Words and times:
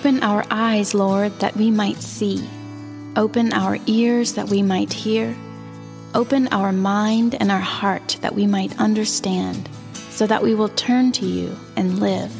Open 0.00 0.22
our 0.22 0.46
eyes, 0.50 0.94
Lord, 0.94 1.38
that 1.40 1.54
we 1.58 1.70
might 1.70 1.98
see. 1.98 2.42
Open 3.16 3.52
our 3.52 3.76
ears 3.84 4.32
that 4.32 4.48
we 4.48 4.62
might 4.62 4.90
hear. 4.94 5.36
Open 6.14 6.48
our 6.52 6.72
mind 6.72 7.34
and 7.34 7.52
our 7.52 7.60
heart 7.60 8.16
that 8.22 8.34
we 8.34 8.46
might 8.46 8.74
understand, 8.80 9.68
so 9.92 10.26
that 10.26 10.42
we 10.42 10.54
will 10.54 10.70
turn 10.70 11.12
to 11.12 11.26
you 11.26 11.54
and 11.76 11.98
live. 11.98 12.32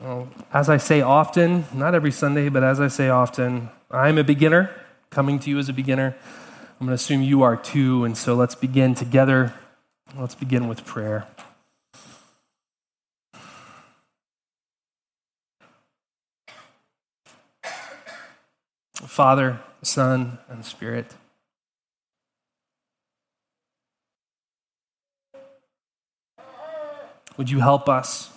Well, 0.00 0.28
as 0.52 0.68
I 0.68 0.78
say 0.78 1.02
often, 1.02 1.66
not 1.72 1.94
every 1.94 2.10
Sunday, 2.10 2.48
but 2.48 2.64
as 2.64 2.80
I 2.80 2.88
say 2.88 3.08
often, 3.10 3.68
I'm 3.92 4.18
a 4.18 4.24
beginner, 4.24 4.70
coming 5.10 5.38
to 5.38 5.50
you 5.50 5.60
as 5.60 5.68
a 5.68 5.72
beginner. 5.72 6.16
I'm 6.80 6.86
going 6.88 6.96
to 6.96 7.02
assume 7.02 7.22
you 7.22 7.42
are 7.42 7.56
too, 7.56 8.04
and 8.04 8.16
so 8.16 8.34
let's 8.34 8.56
begin 8.56 8.94
together. 8.94 9.54
Let's 10.18 10.34
begin 10.34 10.66
with 10.66 10.84
prayer. 10.84 11.26
Father, 18.92 19.60
Son, 19.82 20.38
and 20.48 20.64
Spirit. 20.64 21.14
Would 27.36 27.50
you 27.50 27.60
help 27.60 27.88
us? 27.88 28.30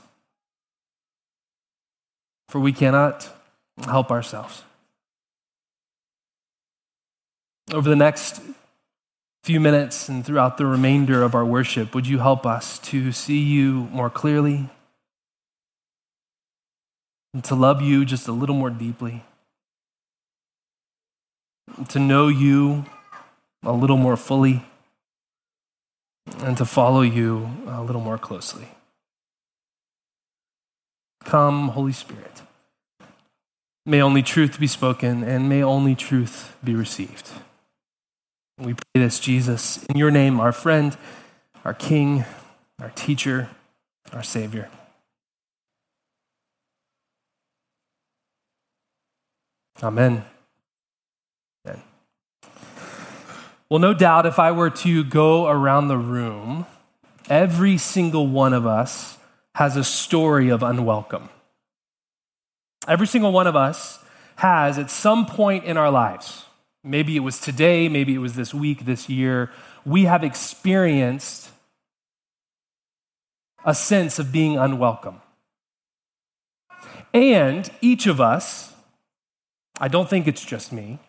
For 2.49 2.59
we 2.59 2.71
cannot 2.71 3.27
help 3.85 4.11
ourselves. 4.11 4.63
Over 7.73 7.89
the 7.89 7.97
next 7.97 8.41
few 9.43 9.59
minutes 9.59 10.07
and 10.07 10.25
throughout 10.25 10.57
the 10.57 10.65
remainder 10.65 11.21
of 11.21 11.35
our 11.35 11.45
worship, 11.45 11.93
would 11.93 12.07
you 12.07 12.19
help 12.19 12.45
us 12.45 12.79
to 12.79 13.11
see 13.11 13.39
you 13.39 13.89
more 13.91 14.09
clearly 14.09 14.69
and 17.33 17.43
to 17.43 17.55
love 17.55 17.81
you 17.81 18.05
just 18.05 18.29
a 18.29 18.31
little 18.31 18.55
more 18.55 18.69
deeply, 18.69 19.25
to 21.89 21.99
know 21.99 22.29
you 22.29 22.85
a 23.63 23.73
little 23.73 23.97
more 23.97 24.15
fully, 24.15 24.63
and 26.39 26.55
to 26.57 26.65
follow 26.65 27.01
you 27.01 27.49
a 27.67 27.83
little 27.83 28.01
more 28.01 28.17
closely? 28.17 28.69
Come, 31.25 31.67
Holy 31.69 31.91
Spirit. 31.91 32.43
May 33.85 34.01
only 34.01 34.23
truth 34.23 34.57
be 34.57 34.67
spoken 34.67 35.23
and 35.23 35.49
may 35.49 35.61
only 35.61 35.95
truth 35.95 36.55
be 36.63 36.73
received. 36.73 37.29
We 38.59 38.73
pray 38.73 39.03
this, 39.03 39.19
Jesus, 39.19 39.83
in 39.85 39.97
your 39.97 40.09
name, 40.09 40.39
our 40.39 40.51
friend, 40.51 40.97
our 41.63 41.75
King, 41.75 42.25
our 42.81 42.89
teacher, 42.89 43.49
our 44.11 44.23
Savior. 44.23 44.69
Amen. 49.83 50.25
Amen. 51.67 51.83
Well, 53.69 53.79
no 53.79 53.93
doubt, 53.93 54.25
if 54.25 54.39
I 54.39 54.51
were 54.51 54.71
to 54.71 55.03
go 55.03 55.47
around 55.47 55.87
the 55.87 55.97
room, 55.97 56.65
every 57.29 57.77
single 57.77 58.25
one 58.25 58.53
of 58.53 58.65
us 58.65 59.19
has 59.53 59.77
a 59.77 59.83
story 59.83 60.49
of 60.49 60.63
unwelcome. 60.63 61.29
Every 62.87 63.05
single 63.05 63.31
one 63.31 63.45
of 63.45 63.55
us 63.55 63.99
has, 64.37 64.79
at 64.79 64.89
some 64.89 65.27
point 65.27 65.65
in 65.65 65.77
our 65.77 65.91
lives, 65.91 66.46
Maybe 66.87 67.15
it 67.17 67.19
was 67.19 67.39
today, 67.39 67.89
maybe 67.89 68.15
it 68.15 68.19
was 68.19 68.33
this 68.35 68.53
week, 68.53 68.85
this 68.85 69.09
year. 69.09 69.51
We 69.85 70.05
have 70.05 70.23
experienced 70.23 71.49
a 73.65 73.75
sense 73.75 74.19
of 74.19 74.31
being 74.31 74.57
unwelcome. 74.57 75.21
And 77.13 77.69
each 77.81 78.07
of 78.07 78.21
us, 78.21 78.73
I 79.79 79.89
don't 79.89 80.09
think 80.09 80.27
it's 80.27 80.45
just 80.45 80.71
me, 80.71 80.99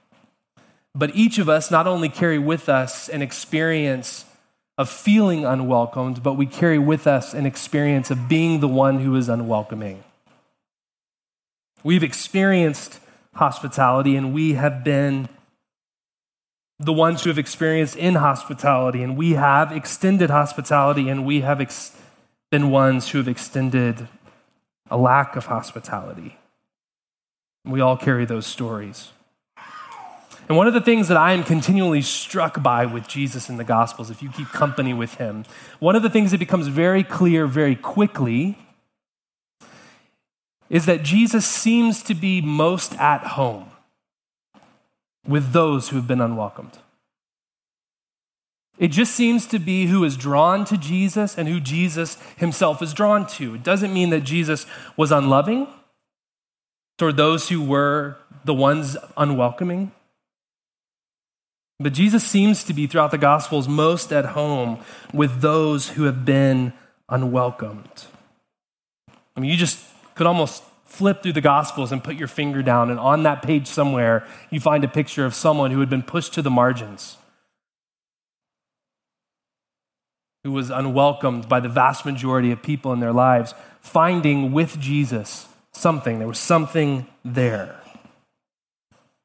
but 0.95 1.15
each 1.15 1.39
of 1.39 1.49
us 1.49 1.71
not 1.71 1.87
only 1.87 2.09
carry 2.09 2.39
with 2.39 2.69
us 2.69 3.09
an 3.09 3.23
experience 3.23 4.25
of 4.77 4.89
feeling 4.89 5.45
unwelcomed, 5.45 6.23
but 6.23 6.35
we 6.35 6.47
carry 6.47 6.79
with 6.79 7.07
us 7.07 7.35
an 7.35 7.47
experience 7.47 8.11
of 8.11 8.29
being 8.29 8.61
the 8.61 8.69
one 8.69 9.01
who 9.01 9.15
is 9.15 9.29
unwelcoming. 9.29 10.03
We've 11.85 12.03
experienced 12.03 12.99
hospitality 13.35 14.17
and 14.17 14.35
we 14.35 14.55
have 14.55 14.83
been 14.83 15.29
the 16.81 16.93
ones 16.93 17.23
who 17.23 17.31
have 17.31 17.39
experienced 17.39 17.97
in 17.97 18.15
hospitality, 18.15 19.03
and 19.03 19.17
we 19.17 19.33
have 19.33 19.73
extended 19.73 20.31
hospitality, 20.31 21.09
and 21.09 21.27
we 21.27 21.41
have 21.41 21.61
ex- 21.61 21.97
been 22.51 22.71
ones 22.71 23.11
who 23.11 23.19
have 23.19 23.29
extended 23.29 24.09
a 24.91 24.97
lack 24.97 25.35
of 25.37 25.47
hospitality. 25.47 26.39
We 27.65 27.81
all 27.81 27.97
carry 27.97 28.25
those 28.25 28.47
stories. 28.47 29.11
And 30.49 30.57
one 30.57 30.67
of 30.67 30.73
the 30.73 30.81
things 30.81 31.09
that 31.09 31.17
I 31.19 31.33
am 31.33 31.45
continually 31.45 32.01
struck 32.01 32.63
by 32.63 32.87
with 32.87 33.07
Jesus 33.07 33.51
in 33.51 33.59
the 33.59 33.65
Gospels, 33.65 34.09
if 34.09 34.23
you 34.23 34.31
keep 34.31 34.49
company 34.49 34.95
with 34.95 35.17
him, 35.17 35.45
one 35.79 35.95
of 35.95 36.03
the 36.03 36.09
things 36.09 36.31
that 36.31 36.39
becomes 36.39 36.69
very 36.69 37.05
clear 37.05 37.47
very 37.47 37.77
quickly 37.77 38.57
is 40.71 40.87
that 40.87 41.03
Jesus 41.03 41.45
seems 41.45 42.03
to 42.05 42.15
be 42.15 42.41
most 42.41 42.95
at 42.95 43.23
home 43.25 43.71
with 45.27 45.53
those 45.53 45.89
who 45.89 45.97
have 45.97 46.07
been 46.07 46.21
unwelcomed. 46.21 46.79
It 48.79 48.89
just 48.89 49.15
seems 49.15 49.47
to 49.47 49.59
be 49.59 49.87
who 49.87 50.05
is 50.05 50.17
drawn 50.17 50.65
to 50.67 50.77
Jesus 50.77 51.37
and 51.37 51.49
who 51.49 51.59
Jesus 51.59 52.17
himself 52.37 52.81
is 52.81 52.95
drawn 52.95 53.27
to. 53.29 53.57
It 53.57 53.65
doesn't 53.65 53.93
mean 53.93 54.11
that 54.11 54.23
Jesus 54.23 54.67
was 54.97 55.11
unloving 55.11 55.67
toward 56.97 57.17
those 57.17 57.49
who 57.49 57.63
were 57.63 58.17
the 58.45 58.55
ones 58.55 58.97
unwelcoming. 59.17 59.91
But 61.81 61.93
Jesus 61.93 62.25
seems 62.25 62.65
to 62.65 62.73
be, 62.73 62.87
throughout 62.87 63.13
the 63.13 63.19
Gospels, 63.19 63.69
most 63.69 64.13
at 64.13 64.27
home 64.27 64.81
with 65.13 65.41
those 65.41 65.91
who 65.91 66.05
have 66.05 66.25
been 66.25 66.73
unwelcomed. 67.09 68.07
I 69.37 69.41
mean, 69.41 69.51
you 69.51 69.57
just 69.57 69.85
could 70.17 70.27
almost 70.27 70.65
flip 70.89 71.23
through 71.23 71.35
the 71.35 71.41
Gospels 71.41 71.93
and 71.93 72.03
put 72.03 72.17
your 72.17 72.29
finger 72.29 72.63
down, 72.63 72.91
and 72.91 72.99
on 72.99 73.23
that 73.23 73.43
page 73.43 73.67
somewhere, 73.67 74.27
you 74.51 74.59
find 74.59 74.83
a 74.83 74.89
picture 74.89 75.25
of 75.25 75.35
someone 75.35 75.71
who 75.71 75.81
had 75.81 75.91
been 75.91 76.03
pushed 76.03 76.35
to 76.35 76.43
the 76.43 76.51
margins, 76.51 77.17
who 80.43 80.51
was 80.51 80.71
unwelcomed 80.71 81.49
by 81.49 81.61
the 81.61 81.69
vast 81.69 82.05
majority 82.05 82.51
of 82.51 82.63
people 82.63 82.93
in 82.93 83.01
their 83.01 83.13
lives, 83.13 83.55
finding 83.81 84.53
with 84.53 84.81
Jesus 84.81 85.47
something. 85.73 86.19
There 86.19 86.27
was 86.27 86.39
something 86.39 87.07
there. 87.25 87.77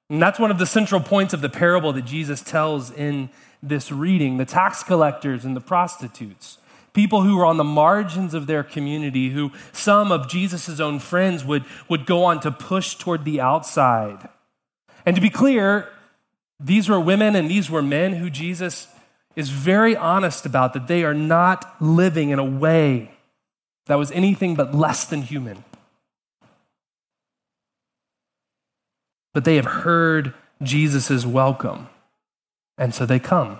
And 0.10 0.22
that's 0.22 0.40
one 0.40 0.52
of 0.52 0.60
the 0.60 0.66
central 0.66 1.02
points 1.02 1.34
of 1.34 1.42
the 1.42 1.50
parable 1.50 1.94
that 1.94 2.06
Jesus 2.06 2.42
tells 2.42 2.92
in 2.92 3.30
this 3.64 3.92
reading 3.92 4.38
the 4.38 4.46
tax 4.46 4.84
collectors 4.84 5.46
and 5.46 5.56
the 5.56 5.62
prostitutes 5.62 6.58
people 6.94 7.24
who 7.24 7.36
were 7.38 7.46
on 7.46 7.58
the 7.58 7.64
margins 7.64 8.34
of 8.34 8.48
their 8.48 8.64
community, 8.64 9.32
who 9.32 9.52
some 9.72 10.12
of 10.12 10.30
Jesus' 10.30 10.80
own 10.80 11.00
friends 11.00 11.44
would, 11.44 11.66
would 11.90 12.06
go 12.06 12.24
on 12.24 12.40
to 12.42 12.52
push 12.52 12.96
toward 12.96 13.26
the 13.26 13.42
outside. 13.42 14.30
And 15.06 15.16
to 15.16 15.22
be 15.22 15.30
clear, 15.30 15.90
these 16.60 16.88
were 16.88 17.00
women 17.00 17.36
and 17.36 17.50
these 17.50 17.70
were 17.70 17.82
men 17.82 18.14
who 18.14 18.30
Jesus 18.30 18.88
is 19.36 19.50
very 19.50 19.96
honest 19.96 20.46
about 20.46 20.74
that 20.74 20.88
they 20.88 21.04
are 21.04 21.14
not 21.14 21.82
living 21.82 22.30
in 22.30 22.40
a 22.40 22.46
way 22.46 23.12
that 23.88 23.96
was 23.96 24.12
anything 24.12 24.56
but 24.56 24.74
less 24.74 25.06
than 25.06 25.24
human. 25.24 25.64
But 29.34 29.46
they 29.46 29.56
have 29.56 29.66
heard 29.66 30.34
Jesus' 30.62 31.26
welcome, 31.26 31.90
and 32.78 32.94
so 32.94 33.06
they 33.06 33.20
come. 33.20 33.60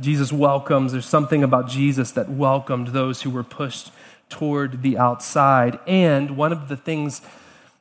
Jesus 0.00 0.32
welcomes, 0.32 0.92
there's 0.92 1.06
something 1.06 1.42
about 1.42 1.68
Jesus 1.68 2.12
that 2.12 2.28
welcomed 2.28 2.88
those 2.88 3.22
who 3.22 3.30
were 3.30 3.42
pushed 3.42 3.90
toward 4.28 4.82
the 4.82 4.96
outside. 4.96 5.80
And 5.88 6.36
one 6.36 6.52
of 6.52 6.68
the 6.68 6.76
things 6.76 7.20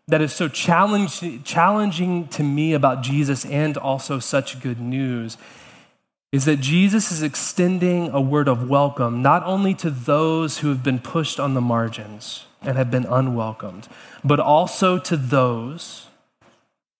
that 0.07 0.19
is 0.19 0.33
so 0.33 0.47
challenging 0.47 2.27
to 2.29 2.43
me 2.43 2.73
about 2.73 3.03
Jesus 3.03 3.45
and 3.45 3.77
also 3.77 4.17
such 4.17 4.61
good 4.61 4.79
news 4.79 5.37
is 6.31 6.45
that 6.45 6.57
Jesus 6.57 7.11
is 7.11 7.21
extending 7.21 8.09
a 8.09 8.19
word 8.19 8.47
of 8.47 8.67
welcome 8.67 9.21
not 9.21 9.43
only 9.43 9.75
to 9.75 9.91
those 9.91 10.57
who 10.59 10.69
have 10.69 10.81
been 10.81 10.99
pushed 10.99 11.39
on 11.39 11.53
the 11.53 11.61
margins 11.61 12.45
and 12.63 12.77
have 12.77 12.89
been 12.89 13.05
unwelcomed, 13.05 13.87
but 14.23 14.39
also 14.39 14.97
to 14.97 15.15
those 15.15 16.07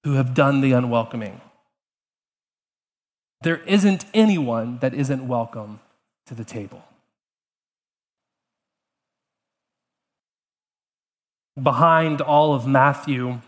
who 0.04 0.14
have 0.14 0.36
done 0.36 0.62
the 0.62 0.74
unwelcoming. 0.74 1.42
There 3.42 3.58
isn't 3.58 4.06
anyone 4.14 4.80
that 4.80 4.94
isn't 4.94 5.28
welcome 5.28 5.80
to 6.26 6.34
the 6.34 6.44
table. 6.44 6.84
Behind 11.62 12.22
all 12.22 12.54
of 12.54 12.68
Matthew 12.68 13.42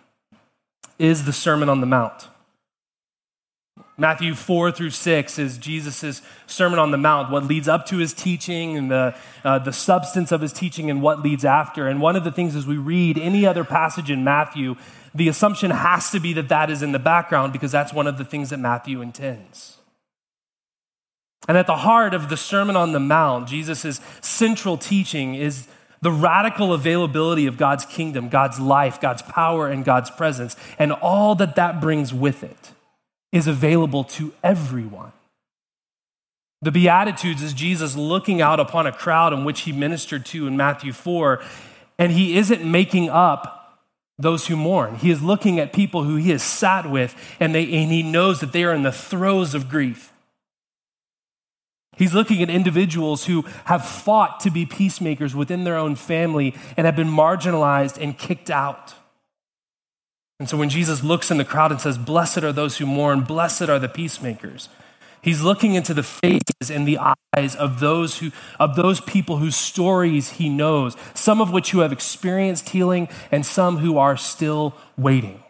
is 0.98 1.26
the 1.26 1.34
Sermon 1.34 1.70
on 1.70 1.82
the 1.82 1.88
Mount. 1.88 2.28
Matthew 3.98 4.34
4 4.34 4.72
through 4.72 4.92
6 4.92 5.38
is 5.38 5.58
Jesus' 5.58 6.22
Sermon 6.48 6.80
on 6.80 6.92
the 6.92 6.98
Mount, 6.98 7.32
what 7.32 7.44
leads 7.44 7.68
up 7.68 7.86
to 7.88 7.98
his 7.98 8.14
teaching 8.14 8.78
and 8.78 8.90
the, 8.90 9.16
uh, 9.44 9.60
the 9.60 9.74
substance 9.74 10.32
of 10.32 10.40
his 10.40 10.54
teaching 10.54 10.90
and 10.90 11.02
what 11.02 11.22
leads 11.22 11.44
after. 11.44 11.88
And 11.88 12.02
one 12.02 12.16
of 12.16 12.24
the 12.24 12.32
things 12.32 12.56
as 12.56 12.66
we 12.66 12.78
read 12.78 13.18
any 13.18 13.46
other 13.46 13.66
passage 13.66 14.10
in 14.10 14.24
Matthew, 14.24 14.76
the 15.14 15.28
assumption 15.28 15.72
has 15.72 16.12
to 16.12 16.20
be 16.20 16.32
that 16.34 16.48
that 16.48 16.70
is 16.70 16.82
in 16.82 16.94
the 16.94 17.00
background 17.00 17.52
because 17.52 17.74
that's 17.74 17.92
one 17.92 18.08
of 18.08 18.18
the 18.18 18.24
things 18.24 18.52
that 18.52 18.60
Matthew 18.60 19.02
intends. 19.02 19.79
And 21.50 21.58
at 21.58 21.66
the 21.66 21.78
heart 21.78 22.14
of 22.14 22.30
the 22.30 22.38
Sermon 22.38 22.76
on 22.76 22.92
the 22.92 23.00
Mount, 23.00 23.48
Jesus' 23.48 24.00
central 24.22 24.78
teaching 24.78 25.34
is 25.34 25.68
the 26.00 26.12
radical 26.12 26.74
availability 26.74 27.48
of 27.48 27.58
God's 27.58 27.86
kingdom, 27.86 28.30
God's 28.30 28.60
life, 28.60 29.02
God's 29.02 29.24
power, 29.24 29.68
and 29.68 29.84
God's 29.84 30.12
presence, 30.12 30.56
and 30.78 30.92
all 30.92 31.34
that 31.34 31.56
that 31.56 31.82
brings 31.82 32.14
with 32.14 32.44
it 32.44 32.74
is 33.32 33.48
available 33.48 34.04
to 34.04 34.32
everyone. 34.44 35.12
The 36.62 36.72
Beatitudes 36.72 37.42
is 37.42 37.54
Jesus 37.54 37.96
looking 37.96 38.42
out 38.42 38.60
upon 38.60 38.86
a 38.86 38.92
crowd 38.92 39.34
in 39.34 39.44
which 39.44 39.62
he 39.62 39.72
ministered 39.72 40.28
to 40.28 40.46
in 40.46 40.56
Matthew 40.56 40.94
4, 40.94 41.42
and 41.98 42.12
he 42.12 42.38
isn't 42.38 42.64
making 42.64 43.10
up 43.10 43.80
those 44.20 44.46
who 44.46 44.56
mourn. 44.56 44.98
He 44.98 45.10
is 45.10 45.24
looking 45.24 45.60
at 45.60 45.74
people 45.74 46.04
who 46.04 46.18
he 46.18 46.30
has 46.30 46.44
sat 46.44 46.88
with, 46.88 47.16
and, 47.40 47.56
they, 47.56 47.64
and 47.64 47.92
he 47.92 48.04
knows 48.04 48.40
that 48.40 48.52
they 48.52 48.64
are 48.66 48.74
in 48.76 48.84
the 48.84 48.92
throes 48.92 49.56
of 49.56 49.68
grief. 49.68 50.14
He's 52.00 52.14
looking 52.14 52.42
at 52.42 52.50
individuals 52.50 53.26
who 53.26 53.42
have 53.66 53.86
fought 53.86 54.40
to 54.40 54.50
be 54.50 54.66
peacemakers 54.66 55.36
within 55.36 55.66
their 55.66 55.76
own 55.76 55.96
family 55.96 56.56
and 56.78 56.86
have 56.86 56.96
been 56.96 57.10
marginalized 57.10 58.02
and 58.02 58.18
kicked 58.18 58.50
out. 58.50 58.94
And 60.40 60.48
so 60.48 60.56
when 60.56 60.70
Jesus 60.70 61.04
looks 61.04 61.30
in 61.30 61.38
the 61.38 61.44
crowd 61.44 61.74
and 61.74 61.82
says, 61.82 61.98
Blessed 61.98 62.38
are 62.38 62.54
those 62.54 62.78
who 62.78 62.86
mourn, 62.86 63.26
blessed 63.26 63.64
are 63.64 63.80
the 63.80 63.90
peacemakers, 63.90 64.70
he's 65.22 65.42
looking 65.42 65.74
into 65.74 65.94
the 65.94 66.02
faces 66.02 66.72
and 66.72 66.88
the 66.88 67.00
eyes 67.36 67.54
of 67.58 67.82
those, 67.82 68.20
who, 68.20 68.32
of 68.62 68.78
those 68.78 69.02
people 69.02 69.36
whose 69.36 69.58
stories 69.58 70.30
he 70.30 70.48
knows, 70.48 70.96
some 71.14 71.42
of 71.42 71.52
which 71.52 71.72
who 71.72 71.80
have 71.80 71.92
experienced 71.92 72.70
healing 72.70 73.10
and 73.30 73.46
some 73.46 73.80
who 73.80 73.98
are 73.98 74.16
still 74.16 74.74
waiting. 74.98 75.44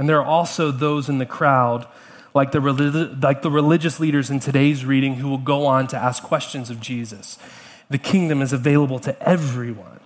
And 0.00 0.08
there 0.08 0.18
are 0.18 0.24
also 0.24 0.70
those 0.70 1.10
in 1.10 1.18
the 1.18 1.26
crowd, 1.26 1.86
like 2.32 2.52
the, 2.52 3.18
like 3.20 3.42
the 3.42 3.50
religious 3.50 4.00
leaders 4.00 4.30
in 4.30 4.40
today's 4.40 4.82
reading, 4.82 5.16
who 5.16 5.28
will 5.28 5.36
go 5.36 5.66
on 5.66 5.88
to 5.88 5.96
ask 5.98 6.22
questions 6.22 6.70
of 6.70 6.80
Jesus 6.80 7.38
the 7.90 7.98
kingdom 7.98 8.40
is 8.40 8.54
available 8.54 8.98
to 9.00 9.20
everyone. 9.22 10.00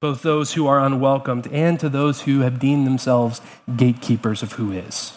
Both 0.00 0.22
those 0.22 0.54
who 0.54 0.66
are 0.66 0.80
unwelcomed 0.80 1.46
and 1.52 1.78
to 1.78 1.88
those 1.88 2.22
who 2.22 2.40
have 2.40 2.58
deemed 2.58 2.84
themselves 2.84 3.40
gatekeepers 3.76 4.42
of 4.42 4.54
who 4.54 4.72
is. 4.72 5.12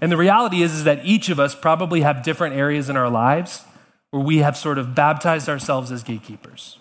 And 0.00 0.10
the 0.10 0.16
reality 0.16 0.62
is, 0.62 0.72
is 0.72 0.84
that 0.84 1.04
each 1.04 1.28
of 1.28 1.38
us 1.38 1.54
probably 1.54 2.00
have 2.00 2.22
different 2.22 2.54
areas 2.56 2.88
in 2.88 2.96
our 2.96 3.10
lives 3.10 3.64
where 4.10 4.22
we 4.22 4.38
have 4.38 4.56
sort 4.56 4.78
of 4.78 4.94
baptized 4.94 5.50
ourselves 5.50 5.92
as 5.92 6.02
gatekeepers. 6.02 6.78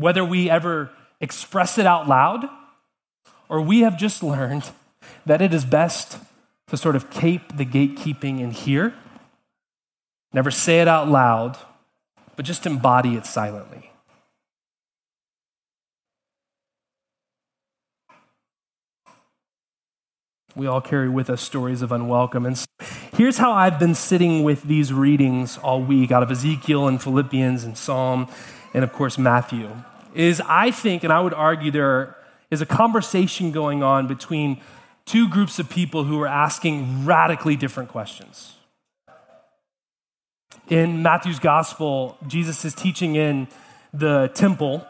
Whether 0.00 0.24
we 0.24 0.48
ever 0.48 0.90
express 1.20 1.76
it 1.76 1.84
out 1.84 2.08
loud 2.08 2.48
or 3.50 3.60
we 3.60 3.80
have 3.80 3.98
just 3.98 4.22
learned 4.22 4.70
that 5.26 5.42
it 5.42 5.52
is 5.52 5.66
best 5.66 6.16
to 6.68 6.78
sort 6.78 6.96
of 6.96 7.10
cape 7.10 7.54
the 7.54 7.66
gatekeeping 7.66 8.40
in 8.40 8.50
here. 8.50 8.94
Never 10.32 10.50
say 10.50 10.80
it 10.80 10.88
out 10.88 11.10
loud, 11.10 11.58
but 12.34 12.46
just 12.46 12.64
embody 12.64 13.14
it 13.14 13.26
silently. 13.26 13.90
We 20.56 20.66
all 20.66 20.80
carry 20.80 21.10
with 21.10 21.28
us 21.28 21.42
stories 21.42 21.82
of 21.82 21.92
unwelcome. 21.92 22.46
And 22.46 22.56
so 22.56 22.64
here's 23.18 23.36
how 23.36 23.52
I've 23.52 23.78
been 23.78 23.94
sitting 23.94 24.44
with 24.44 24.62
these 24.62 24.94
readings 24.94 25.58
all 25.58 25.82
week 25.82 26.10
out 26.10 26.22
of 26.22 26.30
Ezekiel 26.30 26.88
and 26.88 27.02
Philippians 27.02 27.64
and 27.64 27.76
Psalm 27.76 28.26
and, 28.74 28.84
of 28.84 28.92
course, 28.92 29.18
Matthew. 29.18 29.70
Is 30.14 30.40
I 30.46 30.70
think, 30.70 31.04
and 31.04 31.12
I 31.12 31.20
would 31.20 31.34
argue, 31.34 31.70
there 31.70 32.16
is 32.50 32.60
a 32.60 32.66
conversation 32.66 33.52
going 33.52 33.82
on 33.82 34.06
between 34.06 34.60
two 35.06 35.28
groups 35.28 35.58
of 35.58 35.68
people 35.70 36.04
who 36.04 36.20
are 36.20 36.26
asking 36.26 37.04
radically 37.04 37.56
different 37.56 37.88
questions. 37.88 38.54
In 40.68 41.02
Matthew's 41.02 41.38
gospel, 41.40 42.16
Jesus 42.26 42.64
is 42.64 42.74
teaching 42.74 43.16
in 43.16 43.48
the 43.92 44.30
temple. 44.34 44.86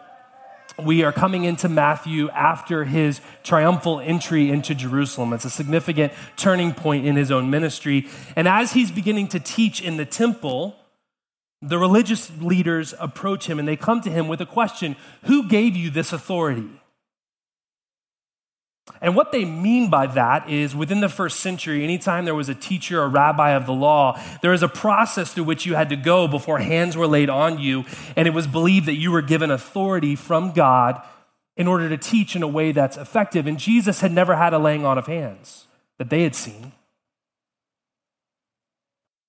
We 0.79 1.05
are 1.05 1.13
coming 1.13 1.45
into 1.45 1.69
Matthew 1.69 2.31
after 2.31 2.85
his 2.85 3.21
triumphal 3.43 4.01
entry 4.01 4.51
into 4.51 4.75
Jerusalem. 4.75 5.33
It's 5.33 5.45
a 5.45 5.51
significant 5.51 6.13
turning 6.37 6.73
point 6.73 7.07
in 7.07 7.17
his 7.17 7.31
own 7.31 7.51
ministry. 7.51 8.09
And 8.37 8.49
as 8.49 8.73
he's 8.73 8.91
beginning 8.91 9.29
to 9.29 9.41
teach 9.41 9.83
in 9.83 9.97
the 9.97 10.07
temple, 10.07 10.77
the 11.63 11.79
religious 11.79 12.31
leaders 12.41 12.95
approach 12.99 13.47
him 13.47 13.59
and 13.59 13.69
they 13.69 13.77
come 13.77 14.01
to 14.01 14.11
him 14.11 14.29
with 14.29 14.41
a 14.41 14.47
question 14.47 14.97
Who 15.25 15.49
gave 15.49 15.77
you 15.77 15.91
this 15.91 16.13
authority? 16.13 16.69
And 19.01 19.15
what 19.15 19.33
they 19.33 19.45
mean 19.45 19.89
by 19.89 20.07
that 20.09 20.51
is 20.51 20.75
within 20.75 21.01
the 21.01 21.09
first 21.09 21.41
century, 21.41 21.85
anytime 21.85 22.25
there 22.25 22.35
was 22.35 22.49
a 22.49 22.55
teacher 22.55 23.01
or 23.01 23.09
rabbi 23.09 23.51
of 23.51 23.65
the 23.65 23.73
law, 23.73 24.21
there 24.43 24.51
was 24.51 24.63
a 24.63 24.69
process 24.69 25.33
through 25.33 25.45
which 25.45 25.65
you 25.65 25.75
had 25.75 25.91
to 25.91 25.97
go 25.97 26.27
before 26.27 26.59
hands 26.59 26.97
were 26.97 27.07
laid 27.07 27.31
on 27.31 27.59
you. 27.59 27.85
And 28.17 28.27
it 28.27 28.35
was 28.35 28.47
believed 28.47 28.87
that 28.87 28.97
you 28.97 29.13
were 29.13 29.23
given 29.23 29.51
authority 29.51 30.17
from 30.17 30.53
God 30.53 31.01
in 31.57 31.67
order 31.67 31.89
to 31.89 31.97
teach 31.97 32.35
in 32.35 32.43
a 32.43 32.49
way 32.49 32.73
that's 32.73 32.97
effective. 32.97 33.47
And 33.47 33.59
Jesus 33.59 34.01
had 34.01 34.13
never 34.13 34.37
had 34.37 34.53
a 34.53 34.59
laying 34.59 34.85
on 34.85 34.99
of 34.99 35.07
hands 35.07 35.67
that 35.99 36.11
they 36.11 36.23
had 36.23 36.35
seen. 36.35 36.73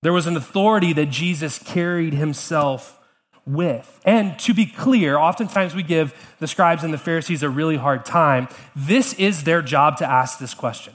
There 0.02 0.12
was 0.12 0.26
an 0.26 0.36
authority 0.36 0.92
that 0.94 1.10
Jesus 1.10 1.58
carried 1.58 2.14
himself 2.14 2.98
with. 3.46 4.00
And 4.04 4.38
to 4.40 4.54
be 4.54 4.66
clear, 4.66 5.16
oftentimes 5.16 5.74
we 5.74 5.82
give 5.82 6.14
the 6.38 6.46
scribes 6.46 6.84
and 6.84 6.92
the 6.92 6.98
Pharisees 6.98 7.42
a 7.42 7.48
really 7.48 7.76
hard 7.76 8.04
time. 8.04 8.48
This 8.74 9.14
is 9.14 9.44
their 9.44 9.62
job 9.62 9.96
to 9.98 10.10
ask 10.10 10.38
this 10.38 10.54
question. 10.54 10.94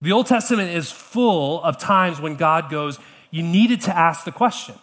The 0.00 0.12
Old 0.12 0.26
Testament 0.26 0.70
is 0.70 0.90
full 0.90 1.62
of 1.62 1.78
times 1.78 2.20
when 2.20 2.36
God 2.36 2.70
goes, 2.70 2.98
You 3.30 3.42
needed 3.42 3.80
to 3.82 3.96
ask 3.96 4.24
the 4.24 4.32
question. 4.32 4.74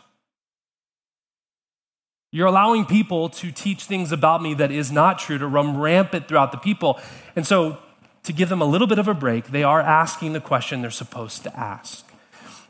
You're 2.31 2.47
allowing 2.47 2.85
people 2.85 3.29
to 3.29 3.51
teach 3.51 3.83
things 3.83 4.11
about 4.11 4.41
me 4.41 4.53
that 4.55 4.71
is 4.71 4.91
not 4.91 5.19
true, 5.19 5.37
to 5.37 5.47
run 5.47 5.77
rampant 5.77 6.27
throughout 6.27 6.51
the 6.51 6.57
people. 6.57 6.99
And 7.35 7.45
so, 7.45 7.77
to 8.23 8.33
give 8.33 8.49
them 8.49 8.61
a 8.61 8.65
little 8.65 8.87
bit 8.87 8.99
of 8.99 9.07
a 9.07 9.13
break, 9.13 9.47
they 9.47 9.63
are 9.63 9.81
asking 9.81 10.33
the 10.33 10.39
question 10.39 10.81
they're 10.81 10.91
supposed 10.91 11.43
to 11.43 11.59
ask. 11.59 12.10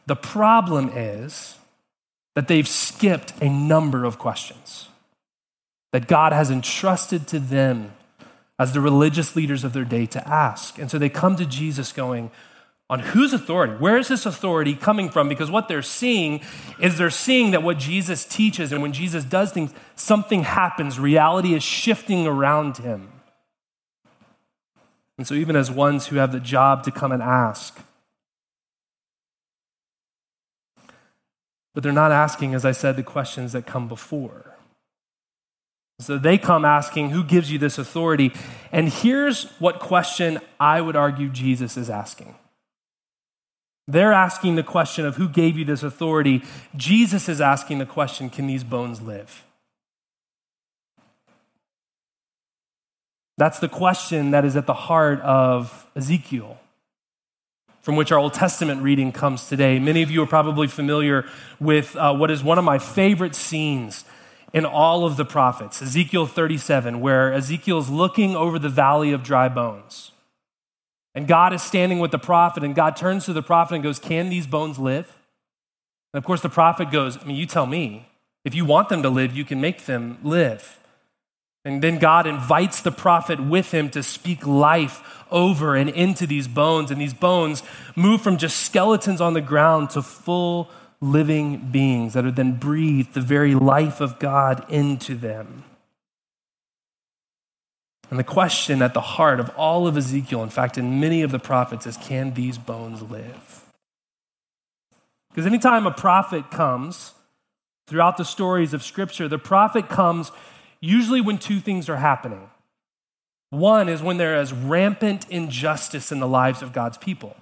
The 0.08 0.16
problem 0.16 0.90
is, 0.90 1.58
that 2.36 2.48
they've 2.48 2.68
skipped 2.68 3.34
a 3.42 3.50
number 3.50 4.06
of 4.06 4.18
questions 4.18 4.88
that 5.92 6.08
God 6.08 6.32
has 6.32 6.50
entrusted 6.50 7.28
to 7.28 7.40
them 7.40 7.92
as 8.58 8.74
the 8.74 8.80
religious 8.80 9.36
leaders 9.36 9.64
of 9.64 9.74
their 9.74 9.84
day 9.84 10.06
to 10.06 10.26
ask. 10.28 10.78
And 10.78 10.90
so 10.90 10.98
they 10.98 11.10
come 11.10 11.36
to 11.36 11.46
Jesus 11.46 11.92
going, 11.92 12.32
on 12.90 13.00
whose 13.00 13.34
authority? 13.34 13.74
Where 13.74 13.98
is 13.98 14.08
this 14.08 14.26
authority 14.26 14.74
coming 14.76 15.10
from? 15.10 15.28
Because 15.28 15.52
what 15.52 15.68
they're 15.68 15.82
seeing 15.82 16.42
is 16.80 16.98
they're 16.98 17.10
seeing 17.10 17.52
that 17.52 17.64
what 17.64 17.78
Jesus 17.78 18.24
teaches 18.24 18.72
and 18.72 18.82
when 18.82 18.94
Jesus 18.94 19.24
does 19.24 19.52
things, 19.52 19.74
something 19.96 20.44
happens. 20.44 21.00
Reality 21.00 21.54
is 21.54 21.64
shifting 21.64 22.28
around 22.28 22.78
him. 22.78 23.10
And 25.18 25.28
so, 25.28 25.36
even 25.36 25.56
as 25.56 25.70
ones 25.72 26.08
who 26.08 26.18
have 26.18 26.32
the 26.32 26.40
job 26.40 26.84
to 26.84 26.92
come 26.92 27.12
and 27.12 27.22
ask, 27.22 27.80
But 31.74 31.84
they're 31.84 31.92
not 31.92 32.12
asking, 32.12 32.54
as 32.54 32.66
I 32.66 32.72
said, 32.72 32.96
the 32.96 33.04
questions 33.04 33.54
that 33.54 33.66
come 33.66 33.88
before. 33.88 34.58
So 36.00 36.18
they 36.18 36.38
come 36.38 36.66
asking, 36.66 37.12
Who 37.12 37.24
gives 37.24 37.52
you 37.52 37.60
this 37.60 37.78
authority? 37.78 38.34
And 38.72 38.90
here's 38.90 39.46
what 39.60 39.80
question 39.80 40.40
I 40.60 40.82
would 40.82 40.96
argue 40.96 41.30
Jesus 41.30 41.78
is 41.78 41.90
asking. 41.90 42.36
They're 43.88 44.14
asking 44.14 44.56
the 44.56 44.64
question 44.64 45.06
of 45.06 45.16
who 45.16 45.28
gave 45.28 45.58
you 45.58 45.66
this 45.66 45.84
authority. 45.84 46.44
Jesus 46.76 47.30
is 47.30 47.40
asking 47.40 47.80
the 47.80 47.86
question, 47.86 48.30
Can 48.30 48.48
these 48.48 48.64
bones 48.64 49.02
live? 49.02 49.44
That's 53.38 53.60
the 53.60 53.70
question 53.70 54.32
that 54.32 54.46
is 54.46 54.56
at 54.56 54.68
the 54.68 54.74
heart 54.74 55.20
of 55.22 55.88
Ezekiel 55.96 56.61
from 57.82 57.96
which 57.96 58.12
our 58.12 58.20
Old 58.20 58.34
Testament 58.34 58.82
reading 58.82 59.12
comes 59.12 59.48
today. 59.48 59.80
Many 59.80 60.02
of 60.04 60.12
you 60.12 60.22
are 60.24 60.28
probably 60.28 60.68
familiar 60.68 61.26
with 61.60 61.96
uh, 61.96 62.14
what 62.14 62.30
is 62.30 62.44
one 62.44 62.58
of 62.58 62.64
my 62.64 62.78
favorite 62.78 63.36
scenes 63.36 64.06
in 64.54 64.66
all 64.66 65.06
of 65.06 65.18
the 65.18 65.26
prophets, 65.26 65.82
Ezekiel 65.82 66.28
37, 66.28 67.00
where 67.00 67.34
Ezekiel 67.34 67.80
is 67.80 67.90
looking 67.90 68.36
over 68.36 68.60
the 68.60 68.70
valley 68.70 69.12
of 69.12 69.24
dry 69.24 69.48
bones. 69.48 70.12
And 71.16 71.28
God 71.28 71.54
is 71.54 71.62
standing 71.62 72.00
with 72.00 72.12
the 72.12 72.20
prophet, 72.20 72.64
and 72.64 72.76
God 72.76 72.96
turns 72.96 73.26
to 73.26 73.34
the 73.34 73.42
prophet 73.42 73.76
and 73.76 73.84
goes, 73.84 74.00
Can 74.00 74.30
these 74.30 74.48
bones 74.48 74.78
live? 74.78 75.18
And 76.14 76.20
of 76.20 76.26
course, 76.26 76.42
the 76.42 76.50
prophet 76.50 76.92
goes, 76.92 77.18
I 77.18 77.26
mean, 77.26 77.38
you 77.38 77.46
tell 77.46 77.66
me. 77.66 78.08
If 78.44 78.56
you 78.56 78.66
want 78.66 78.90
them 78.90 79.04
to 79.04 79.10
live, 79.10 79.36
you 79.36 79.46
can 79.46 79.62
make 79.62 79.86
them 79.86 80.18
live. 80.24 80.80
And 81.64 81.82
then 81.84 82.00
God 82.00 82.26
invites 82.26 82.82
the 82.82 82.92
prophet 82.92 83.40
with 83.40 83.72
him 83.72 83.90
to 83.92 84.02
speak 84.02 84.46
life 84.48 85.24
over 85.30 85.76
and 85.76 85.90
into 85.90 86.26
these 86.26 86.48
bones. 86.48 86.90
And 86.90 87.00
these 87.00 87.14
bones 87.14 87.62
move 87.96 88.22
from 88.22 88.38
just 88.38 88.58
skeletons 88.58 89.22
on 89.22 89.34
the 89.34 89.42
ground 89.42 89.92
to 89.92 90.02
full 90.02 90.70
living 91.00 91.70
beings 91.72 92.14
that 92.14 92.26
are 92.26 92.32
then 92.32 92.54
breathed 92.54 93.14
the 93.14 93.22
very 93.22 93.56
life 93.56 94.02
of 94.02 94.20
God 94.20 94.66
into 94.70 95.16
them. 95.16 95.64
And 98.10 98.20
the 98.20 98.24
question 98.26 98.82
at 98.82 98.94
the 98.94 99.02
heart 99.02 99.40
of 99.40 99.50
all 99.52 99.88
of 99.88 99.96
Ezekiel, 99.96 100.44
in 100.44 100.50
fact, 100.50 100.78
in 100.78 101.00
many 101.00 101.22
of 101.22 101.32
the 101.32 101.40
prophets, 101.40 101.88
is 101.88 101.96
can 101.96 102.34
these 102.34 102.58
bones 102.58 103.02
live? 103.02 103.66
Because 105.30 105.46
anytime 105.46 105.88
a 105.88 105.92
prophet 105.92 106.52
comes 106.52 107.14
throughout 107.88 108.18
the 108.18 108.26
stories 108.26 108.74
of 108.74 108.84
Scripture, 108.84 109.30
the 109.30 109.40
prophet 109.40 109.88
comes 109.88 110.32
usually 110.82 111.22
when 111.22 111.38
two 111.38 111.60
things 111.60 111.88
are 111.88 111.98
happening. 111.98 112.50
One 113.52 113.90
is 113.90 114.02
when 114.02 114.18
there 114.18 114.40
is 114.42 114.54
rampant 114.54 115.30
injustice 115.30 116.12
in 116.12 116.20
the 116.20 116.28
lives 116.28 116.62
of 116.62 116.74
God's 116.74 116.98
people. 116.98 117.36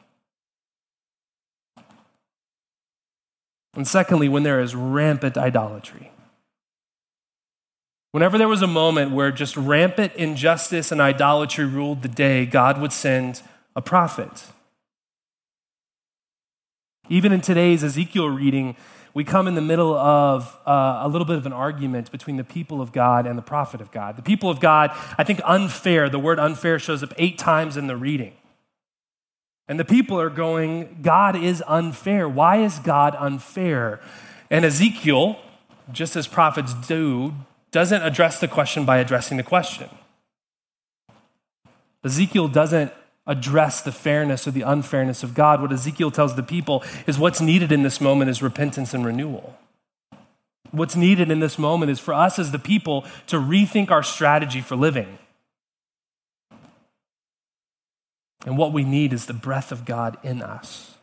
And 3.75 3.88
secondly, 3.88 4.27
when 4.27 4.43
there 4.43 4.60
is 4.60 4.75
rampant 4.75 5.38
idolatry. 5.38 6.12
Whenever 8.12 8.39
there 8.39 8.48
was 8.48 8.63
a 8.63 8.67
moment 8.67 9.12
where 9.12 9.31
just 9.31 9.55
rampant 9.55 10.13
injustice 10.15 10.91
and 10.91 11.00
idolatry 11.00 11.65
ruled 11.65 12.01
the 12.01 12.08
day, 12.08 12.46
God 12.46 12.81
would 12.81 12.91
send 12.91 13.43
a 13.75 13.81
prophet. 13.81 14.46
Even 17.08 17.31
in 17.31 17.41
today's 17.41 17.84
Ezekiel 17.84 18.29
reading, 18.29 18.75
we 19.20 19.26
come 19.26 19.50
in 19.50 19.56
the 19.56 19.60
middle 19.60 19.94
of 19.96 20.58
uh, 20.66 21.02
a 21.02 21.10
little 21.10 21.26
bit 21.26 21.36
of 21.36 21.46
an 21.46 21.52
argument 21.52 22.10
between 22.10 22.38
the 22.38 22.44
people 22.46 22.80
of 22.80 22.94
God 22.94 23.28
and 23.28 23.38
the 23.38 23.42
prophet 23.42 23.82
of 23.82 23.92
God. 23.92 24.16
The 24.16 24.22
people 24.22 24.50
of 24.50 24.62
God, 24.62 24.92
I 25.18 25.26
think 25.26 25.42
unfair, 25.44 26.08
the 26.08 26.18
word 26.18 26.40
unfair 26.40 26.80
shows 26.80 27.04
up 27.04 27.14
eight 27.18 27.38
times 27.38 27.76
in 27.76 27.88
the 27.88 27.98
reading. 27.98 28.32
And 29.68 29.78
the 29.78 29.84
people 29.84 30.18
are 30.22 30.30
going, 30.30 31.00
God 31.02 31.36
is 31.36 31.62
unfair. 31.68 32.30
Why 32.30 32.64
is 32.64 32.80
God 32.80 33.14
unfair? 33.20 34.00
And 34.50 34.64
Ezekiel, 34.64 35.38
just 35.92 36.16
as 36.16 36.26
prophets 36.26 36.74
do, 36.74 37.34
doesn't 37.72 38.02
address 38.02 38.40
the 38.40 38.48
question 38.48 38.86
by 38.86 39.00
addressing 39.00 39.36
the 39.36 39.44
question. 39.44 39.90
Ezekiel 42.06 42.48
doesn't 42.48 42.94
address 43.28 43.82
the 43.82 43.92
fairness 43.92 44.48
or 44.48 44.52
the 44.52 44.62
unfairness 44.62 45.24
of 45.24 45.34
God. 45.34 45.62
What 45.62 45.72
Ezekiel 45.72 46.12
tells 46.12 46.36
the 46.36 46.44
people 46.44 46.84
is 47.06 47.20
what's 47.20 47.42
needed 47.42 47.72
in 47.72 47.84
this 47.84 48.02
moment 48.02 48.30
is 48.30 48.42
repentance 48.42 48.94
and 48.94 49.06
renewal. 49.06 49.58
What's 50.72 50.96
needed 50.96 51.32
in 51.32 51.40
this 51.40 51.58
moment 51.58 51.92
is 51.92 52.00
for 52.00 52.14
us 52.14 52.38
as 52.40 52.52
the 52.52 52.60
people 52.60 53.06
to 53.28 53.38
rethink 53.38 53.92
our 53.92 54.04
strategy 54.04 54.62
for 54.62 54.76
living. 54.76 55.18
And 58.46 58.58
what 58.58 58.72
we 58.72 58.84
need 58.84 59.14
is 59.14 59.26
the 59.26 59.34
breath 59.34 59.72
of 59.72 59.86
God 59.86 60.18
in 60.24 60.42
us. 60.42 60.96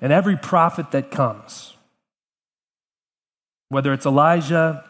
And 0.00 0.12
every 0.12 0.36
prophet 0.36 0.90
that 0.92 1.10
comes, 1.10 1.74
whether 3.68 3.92
it's 3.92 4.06
Elijah, 4.06 4.84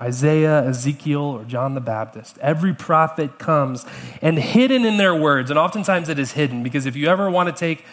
Isaiah, 0.00 0.64
Ezekiel, 0.64 1.20
or 1.20 1.44
John 1.44 1.74
the 1.74 1.80
Baptist, 1.80 2.38
every 2.38 2.74
prophet 2.74 3.38
comes 3.38 3.84
and 4.22 4.38
hidden 4.38 4.84
in 4.84 4.96
their 4.96 5.14
words, 5.14 5.50
and 5.50 5.58
oftentimes 5.58 6.08
it 6.08 6.18
is 6.18 6.32
hidden 6.32 6.62
because 6.62 6.86
if 6.86 6.96
you 6.96 7.08
ever 7.08 7.30
want 7.30 7.48
to 7.48 7.54
take, 7.54 7.84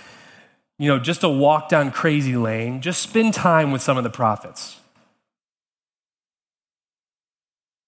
you 0.78 0.88
know, 0.88 0.98
just 0.98 1.24
a 1.24 1.30
walk 1.30 1.68
down 1.68 1.92
crazy 1.92 2.38
lane, 2.38 2.82
just 2.82 3.02
spend 3.02 3.34
time 3.34 3.72
with 3.72 3.82
some 3.82 3.98
of 3.98 4.06
the 4.06 4.10
prophets. 4.10 4.80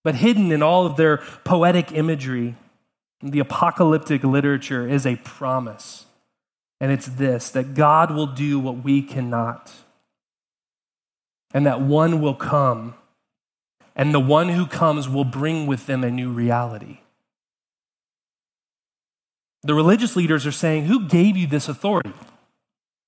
But 0.04 0.16
hidden 0.16 0.52
in 0.52 0.62
all 0.62 0.86
of 0.86 0.98
their 0.98 1.18
poetic 1.46 1.94
imagery, 1.94 2.56
the 3.22 3.40
apocalyptic 3.40 4.24
literature 4.24 4.88
is 4.88 5.06
a 5.06 5.16
promise. 5.18 6.06
And 6.82 6.92
it's 6.92 7.06
this 7.06 7.50
that 7.52 7.76
God 7.76 8.12
will 8.12 8.28
do 8.28 8.60
what 8.60 8.84
we 8.84 9.04
cannot, 9.04 9.72
and 11.54 11.66
that 11.66 11.80
one 11.80 12.20
will 12.20 12.34
come 12.34 12.96
and 13.96 14.14
the 14.14 14.20
one 14.20 14.50
who 14.50 14.66
comes 14.66 15.10
will 15.10 15.26
bring 15.26 15.68
with 15.68 15.86
them 15.86 16.04
a 16.04 16.12
new 16.12 16.32
reality. 16.32 17.00
The 19.64 19.74
religious 19.74 20.16
leaders 20.16 20.46
are 20.46 20.52
saying, 20.52 20.86
Who 20.86 21.08
gave 21.08 21.38
you 21.38 21.48
this 21.48 21.70
authority? 21.70 22.14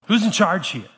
Who's 0.05 0.23
in 0.23 0.31
charge 0.31 0.69
here? 0.69 0.89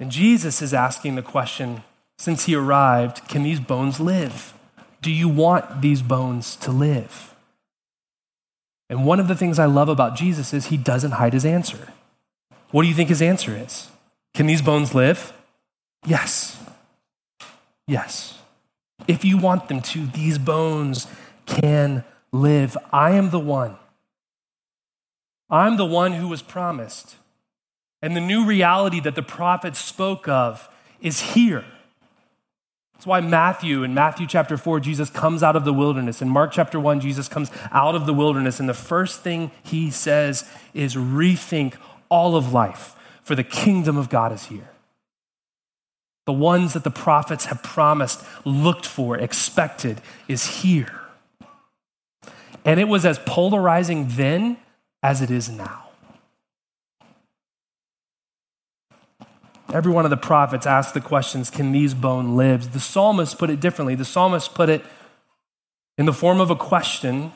And 0.00 0.10
Jesus 0.10 0.62
is 0.62 0.72
asking 0.72 1.16
the 1.16 1.22
question 1.22 1.82
since 2.18 2.44
he 2.44 2.54
arrived, 2.54 3.28
can 3.28 3.42
these 3.42 3.60
bones 3.60 4.00
live? 4.00 4.54
Do 5.00 5.10
you 5.10 5.28
want 5.28 5.82
these 5.82 6.02
bones 6.02 6.56
to 6.56 6.70
live? 6.70 7.34
And 8.88 9.04
one 9.04 9.18
of 9.18 9.28
the 9.28 9.34
things 9.34 9.58
I 9.58 9.66
love 9.66 9.88
about 9.88 10.16
Jesus 10.16 10.52
is 10.52 10.66
he 10.66 10.76
doesn't 10.76 11.12
hide 11.12 11.32
his 11.32 11.44
answer. 11.44 11.88
What 12.70 12.82
do 12.82 12.88
you 12.88 12.94
think 12.94 13.08
his 13.08 13.22
answer 13.22 13.56
is? 13.56 13.90
Can 14.34 14.46
these 14.46 14.62
bones 14.62 14.94
live? 14.94 15.32
Yes. 16.06 16.62
Yes. 17.86 18.38
If 19.08 19.24
you 19.24 19.38
want 19.38 19.68
them 19.68 19.80
to, 19.82 20.06
these 20.06 20.38
bones 20.38 21.06
can 21.46 22.04
live. 22.32 22.76
I 22.92 23.12
am 23.12 23.30
the 23.30 23.38
one. 23.38 23.76
I'm 25.50 25.76
the 25.76 25.86
one 25.86 26.12
who 26.12 26.28
was 26.28 26.42
promised. 26.42 27.16
And 28.00 28.16
the 28.16 28.20
new 28.20 28.44
reality 28.44 29.00
that 29.00 29.14
the 29.14 29.22
prophets 29.22 29.78
spoke 29.78 30.26
of 30.28 30.68
is 31.00 31.20
here. 31.20 31.64
That's 32.94 33.06
why 33.06 33.20
Matthew, 33.20 33.82
in 33.82 33.94
Matthew 33.94 34.26
chapter 34.26 34.56
4, 34.56 34.80
Jesus 34.80 35.10
comes 35.10 35.42
out 35.42 35.56
of 35.56 35.64
the 35.64 35.72
wilderness. 35.72 36.22
In 36.22 36.28
Mark 36.28 36.52
chapter 36.52 36.78
1, 36.78 37.00
Jesus 37.00 37.28
comes 37.28 37.50
out 37.70 37.94
of 37.94 38.06
the 38.06 38.14
wilderness. 38.14 38.60
And 38.60 38.68
the 38.68 38.74
first 38.74 39.22
thing 39.22 39.50
he 39.62 39.90
says 39.90 40.48
is 40.72 40.94
rethink 40.94 41.74
all 42.08 42.36
of 42.36 42.52
life, 42.52 42.94
for 43.22 43.34
the 43.34 43.44
kingdom 43.44 43.96
of 43.96 44.08
God 44.08 44.32
is 44.32 44.46
here 44.46 44.68
the 46.24 46.32
ones 46.32 46.72
that 46.74 46.84
the 46.84 46.90
prophets 46.90 47.46
have 47.46 47.62
promised, 47.62 48.24
looked 48.44 48.86
for, 48.86 49.18
expected, 49.18 50.00
is 50.28 50.62
here. 50.62 51.00
And 52.64 52.78
it 52.78 52.88
was 52.88 53.04
as 53.04 53.18
polarizing 53.26 54.06
then 54.10 54.56
as 55.02 55.20
it 55.20 55.30
is 55.30 55.48
now. 55.48 55.88
Every 59.72 59.90
one 59.90 60.04
of 60.04 60.10
the 60.10 60.18
prophets 60.18 60.66
asked 60.66 60.92
the 60.92 61.00
questions 61.00 61.48
can 61.50 61.72
these 61.72 61.94
bones 61.94 62.28
live? 62.28 62.72
The 62.72 62.80
psalmist 62.80 63.38
put 63.38 63.48
it 63.50 63.58
differently. 63.58 63.94
The 63.94 64.04
psalmist 64.04 64.54
put 64.54 64.68
it 64.68 64.84
in 65.96 66.04
the 66.04 66.12
form 66.12 66.40
of 66.40 66.50
a 66.50 66.56
question, 66.56 67.32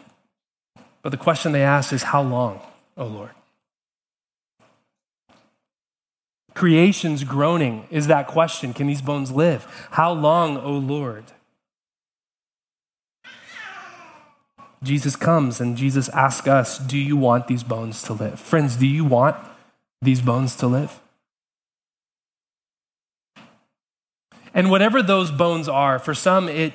but 1.03 1.11
the 1.11 1.17
question 1.17 1.53
they 1.53 1.63
asked 1.63 1.93
is, 1.93 2.05
How 2.05 2.23
long, 2.23 2.61
O 2.97 3.07
Lord? 3.07 3.31
Creation's 6.57 7.23
groaning 7.23 7.87
is 7.91 8.07
that 8.07 8.27
question 8.27 8.73
Can 8.73 8.87
these 8.87 9.03
bones 9.03 9.31
live? 9.31 9.89
How 9.93 10.13
long, 10.13 10.57
O 10.57 10.73
Lord? 10.73 11.25
Jesus 14.83 15.17
comes 15.17 15.61
and 15.61 15.77
Jesus 15.77 16.09
asks 16.09 16.49
us, 16.49 16.79
Do 16.79 16.97
you 16.97 17.15
want 17.15 17.47
these 17.47 17.63
bones 17.63 18.03
to 18.05 18.15
live? 18.15 18.41
Friends, 18.41 18.77
do 18.77 18.87
you 18.87 19.05
want 19.05 19.37
these 20.01 20.23
bones 20.23 20.57
to 20.57 20.67
live? 20.67 20.99
And 24.55 24.71
whatever 24.71 25.03
those 25.03 25.31
bones 25.31 25.69
are, 25.69 25.99
for 25.99 26.15
some, 26.15 26.49
it, 26.49 26.73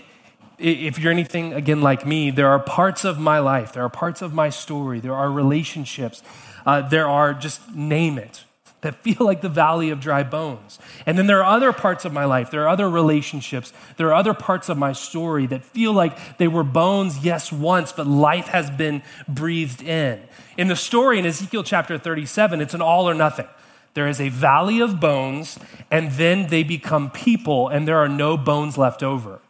if 0.59 0.99
you're 0.99 1.11
anything 1.11 1.53
again 1.53 1.81
like 1.81 2.05
me, 2.05 2.29
there 2.29 2.49
are 2.49 2.59
parts 2.59 3.03
of 3.03 3.17
my 3.17 3.39
life, 3.39 3.73
there 3.73 3.83
are 3.83 3.89
parts 3.89 4.21
of 4.21 4.31
my 4.31 4.51
story, 4.51 4.99
there 4.99 5.15
are 5.15 5.31
relationships, 5.31 6.21
uh, 6.67 6.81
there 6.81 7.07
are 7.07 7.33
just 7.33 7.73
name 7.73 8.19
it, 8.19 8.43
that 8.81 8.95
feel 8.95 9.17
like 9.19 9.41
the 9.41 9.49
valley 9.49 9.89
of 9.89 9.99
dry 9.99 10.23
bones. 10.23 10.79
And 11.05 11.17
then 11.17 11.27
there 11.27 11.43
are 11.43 11.55
other 11.55 11.71
parts 11.71 12.03
of 12.03 12.13
my 12.13 12.25
life, 12.25 12.51
there 12.51 12.63
are 12.63 12.69
other 12.69 12.89
relationships, 12.89 13.71
there 13.97 14.07
are 14.07 14.13
other 14.13 14.33
parts 14.33 14.69
of 14.69 14.77
my 14.77 14.91
story 14.91 15.45
that 15.47 15.63
feel 15.63 15.93
like 15.93 16.37
they 16.37 16.47
were 16.47 16.63
bones, 16.63 17.23
yes, 17.23 17.51
once, 17.51 17.91
but 17.91 18.07
life 18.07 18.47
has 18.47 18.69
been 18.69 19.03
breathed 19.27 19.81
in. 19.83 20.19
In 20.57 20.67
the 20.67 20.75
story 20.75 21.19
in 21.19 21.25
Ezekiel 21.25 21.63
chapter 21.63 21.97
37, 21.97 22.61
it's 22.61 22.73
an 22.73 22.81
all 22.81 23.09
or 23.09 23.13
nothing. 23.13 23.47
There 23.93 24.07
is 24.07 24.21
a 24.21 24.29
valley 24.29 24.79
of 24.79 24.99
bones, 24.99 25.59
and 25.89 26.11
then 26.11 26.47
they 26.47 26.63
become 26.63 27.11
people, 27.11 27.67
and 27.67 27.87
there 27.87 27.97
are 27.97 28.09
no 28.09 28.37
bones 28.37 28.77
left 28.77 29.03
over. 29.03 29.41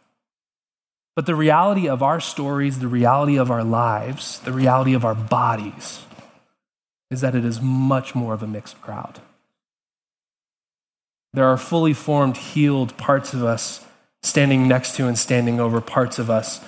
But 1.14 1.26
the 1.26 1.34
reality 1.34 1.88
of 1.88 2.02
our 2.02 2.20
stories, 2.20 2.78
the 2.78 2.88
reality 2.88 3.36
of 3.36 3.50
our 3.50 3.62
lives, 3.62 4.40
the 4.40 4.52
reality 4.52 4.94
of 4.94 5.04
our 5.04 5.14
bodies, 5.14 6.00
is 7.12 7.20
that 7.20 7.34
it 7.34 7.44
is 7.44 7.60
much 7.60 8.14
more 8.14 8.34
of 8.34 8.42
a 8.42 8.46
mixed 8.46 8.80
crowd. 8.80 9.20
There 11.34 11.46
are 11.46 11.56
fully 11.56 11.92
formed, 11.92 12.36
healed 12.36 12.96
parts 12.96 13.32
of 13.32 13.44
us 13.44 13.84
standing 14.22 14.68
next 14.68 14.96
to 14.96 15.06
and 15.06 15.18
standing 15.18 15.60
over 15.60 15.80
parts 15.80 16.18
of 16.18 16.30
us 16.30 16.60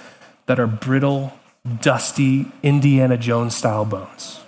that 0.47 0.59
are 0.59 0.67
brittle, 0.67 1.33
dusty, 1.81 2.47
Indiana 2.63 3.17
Jones 3.17 3.55
style 3.55 3.85
bones. 3.85 4.41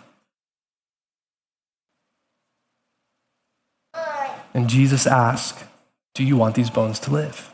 And 4.54 4.68
Jesus 4.68 5.06
asked, 5.06 5.64
Do 6.14 6.24
you 6.24 6.36
want 6.36 6.54
these 6.54 6.70
bones 6.70 6.98
to 7.00 7.10
live? 7.10 7.52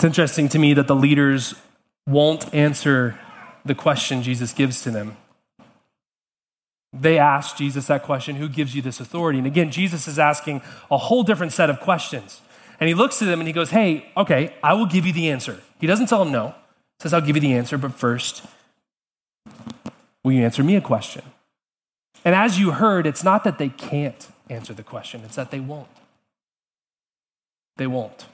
It's 0.00 0.04
interesting 0.06 0.48
to 0.48 0.58
me 0.58 0.72
that 0.72 0.86
the 0.86 0.96
leaders 0.96 1.54
won't 2.06 2.54
answer 2.54 3.18
the 3.66 3.74
question 3.74 4.22
Jesus 4.22 4.54
gives 4.54 4.80
to 4.84 4.90
them. 4.90 5.18
They 6.90 7.18
ask 7.18 7.54
Jesus 7.54 7.88
that 7.88 8.02
question 8.02 8.36
Who 8.36 8.48
gives 8.48 8.74
you 8.74 8.80
this 8.80 8.98
authority? 8.98 9.36
And 9.36 9.46
again, 9.46 9.70
Jesus 9.70 10.08
is 10.08 10.18
asking 10.18 10.62
a 10.90 10.96
whole 10.96 11.22
different 11.22 11.52
set 11.52 11.68
of 11.68 11.80
questions. 11.80 12.40
And 12.80 12.88
he 12.88 12.94
looks 12.94 13.20
at 13.20 13.26
them 13.26 13.40
and 13.40 13.46
he 13.46 13.52
goes, 13.52 13.68
Hey, 13.68 14.10
okay, 14.16 14.54
I 14.62 14.72
will 14.72 14.86
give 14.86 15.04
you 15.04 15.12
the 15.12 15.28
answer. 15.28 15.60
He 15.78 15.86
doesn't 15.86 16.06
tell 16.06 16.24
them 16.24 16.32
no. 16.32 16.54
He 16.98 17.02
says, 17.02 17.12
I'll 17.12 17.20
give 17.20 17.36
you 17.36 17.42
the 17.42 17.52
answer, 17.52 17.76
but 17.76 17.92
first, 17.92 18.42
will 20.24 20.32
you 20.32 20.42
answer 20.42 20.64
me 20.64 20.76
a 20.76 20.80
question? 20.80 21.24
And 22.24 22.34
as 22.34 22.58
you 22.58 22.70
heard, 22.70 23.06
it's 23.06 23.22
not 23.22 23.44
that 23.44 23.58
they 23.58 23.68
can't 23.68 24.28
answer 24.48 24.72
the 24.72 24.82
question, 24.82 25.20
it's 25.26 25.36
that 25.36 25.50
they 25.50 25.60
won't. 25.60 25.88
They 27.76 27.86
won't. 27.86 28.24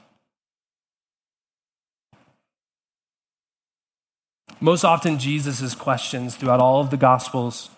Most 4.59 4.83
often, 4.83 5.19
Jesus' 5.19 5.75
questions 5.75 6.35
throughout 6.35 6.59
all 6.59 6.81
of 6.81 6.89
the 6.89 6.97
Gospels, 6.97 7.69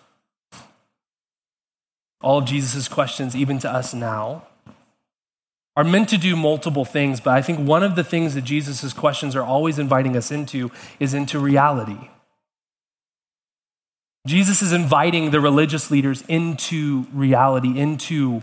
all 2.22 2.38
of 2.38 2.44
Jesus' 2.44 2.88
questions, 2.88 3.36
even 3.36 3.58
to 3.58 3.70
us 3.70 3.92
now, 3.92 4.44
are 5.76 5.84
meant 5.84 6.08
to 6.10 6.18
do 6.18 6.36
multiple 6.36 6.84
things. 6.84 7.20
But 7.20 7.34
I 7.34 7.42
think 7.42 7.66
one 7.66 7.82
of 7.82 7.96
the 7.96 8.04
things 8.04 8.34
that 8.34 8.42
Jesus' 8.42 8.92
questions 8.92 9.36
are 9.36 9.42
always 9.42 9.78
inviting 9.78 10.16
us 10.16 10.30
into 10.30 10.70
is 10.98 11.14
into 11.14 11.38
reality. 11.38 12.08
Jesus 14.26 14.60
is 14.60 14.72
inviting 14.72 15.30
the 15.30 15.40
religious 15.40 15.90
leaders 15.90 16.22
into 16.28 17.06
reality, 17.12 17.78
into 17.78 18.42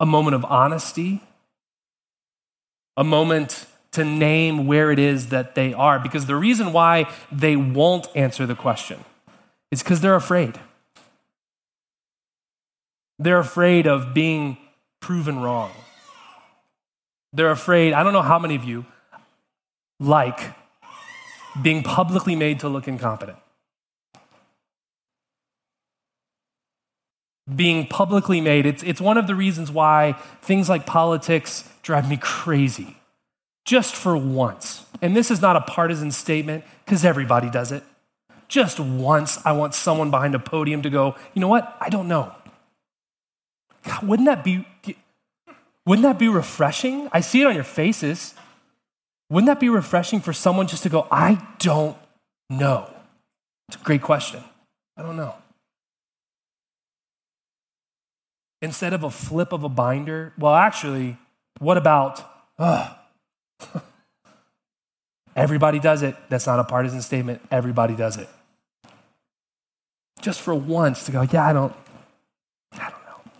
a 0.00 0.06
moment 0.06 0.34
of 0.34 0.44
honesty, 0.44 1.22
a 2.96 3.04
moment 3.04 3.66
to 3.92 4.04
name 4.04 4.66
where 4.66 4.90
it 4.90 4.98
is 4.98 5.28
that 5.28 5.54
they 5.54 5.72
are. 5.74 5.98
Because 5.98 6.26
the 6.26 6.36
reason 6.36 6.72
why 6.72 7.10
they 7.32 7.56
won't 7.56 8.06
answer 8.14 8.46
the 8.46 8.54
question 8.54 9.04
is 9.70 9.82
because 9.82 10.00
they're 10.00 10.14
afraid. 10.14 10.58
They're 13.18 13.38
afraid 13.38 13.86
of 13.86 14.14
being 14.14 14.56
proven 15.00 15.40
wrong. 15.40 15.70
They're 17.32 17.50
afraid, 17.50 17.92
I 17.92 18.02
don't 18.02 18.12
know 18.12 18.22
how 18.22 18.38
many 18.38 18.54
of 18.54 18.64
you 18.64 18.86
like 19.98 20.40
being 21.60 21.82
publicly 21.82 22.34
made 22.34 22.60
to 22.60 22.68
look 22.68 22.88
incompetent. 22.88 23.38
Being 27.54 27.86
publicly 27.86 28.40
made, 28.40 28.64
it's, 28.64 28.82
it's 28.84 29.00
one 29.00 29.18
of 29.18 29.26
the 29.26 29.34
reasons 29.34 29.70
why 29.70 30.12
things 30.40 30.68
like 30.68 30.86
politics 30.86 31.68
drive 31.82 32.08
me 32.08 32.16
crazy 32.16 32.96
just 33.70 33.94
for 33.94 34.16
once, 34.16 34.84
and 35.00 35.16
this 35.16 35.30
is 35.30 35.40
not 35.40 35.54
a 35.54 35.60
partisan 35.60 36.10
statement 36.10 36.64
because 36.84 37.04
everybody 37.04 37.48
does 37.48 37.70
it. 37.70 37.84
Just 38.48 38.80
once, 38.80 39.38
I 39.46 39.52
want 39.52 39.76
someone 39.76 40.10
behind 40.10 40.34
a 40.34 40.40
podium 40.40 40.82
to 40.82 40.90
go, 40.90 41.14
you 41.34 41.40
know 41.40 41.46
what? 41.46 41.76
I 41.80 41.88
don't 41.88 42.08
know. 42.08 42.34
God, 43.84 44.08
wouldn't 44.08 44.26
that 44.26 44.42
be 44.42 44.66
wouldn't 45.86 46.02
that 46.02 46.18
be 46.18 46.26
refreshing? 46.26 47.08
I 47.12 47.20
see 47.20 47.42
it 47.42 47.46
on 47.46 47.54
your 47.54 47.62
faces. 47.62 48.34
Wouldn't 49.30 49.46
that 49.46 49.60
be 49.60 49.68
refreshing 49.68 50.18
for 50.18 50.32
someone 50.32 50.66
just 50.66 50.82
to 50.82 50.88
go, 50.88 51.06
I 51.08 51.40
don't 51.60 51.96
know? 52.48 52.90
It's 53.68 53.80
a 53.80 53.84
great 53.84 54.02
question. 54.02 54.42
I 54.96 55.02
don't 55.02 55.16
know. 55.16 55.36
Instead 58.60 58.94
of 58.94 59.04
a 59.04 59.10
flip 59.10 59.52
of 59.52 59.62
a 59.62 59.68
binder, 59.68 60.32
well, 60.36 60.56
actually, 60.56 61.18
what 61.60 61.76
about, 61.76 62.28
Everybody 65.36 65.78
does 65.78 66.02
it. 66.02 66.16
That's 66.28 66.46
not 66.46 66.58
a 66.58 66.64
partisan 66.64 67.02
statement. 67.02 67.40
Everybody 67.50 67.94
does 67.94 68.16
it. 68.16 68.28
Just 70.20 70.40
for 70.40 70.54
once 70.54 71.06
to 71.06 71.12
go, 71.12 71.22
yeah, 71.22 71.46
I 71.46 71.52
don't, 71.52 71.74
I 72.74 72.90
don't 72.90 72.92
know. 72.92 73.32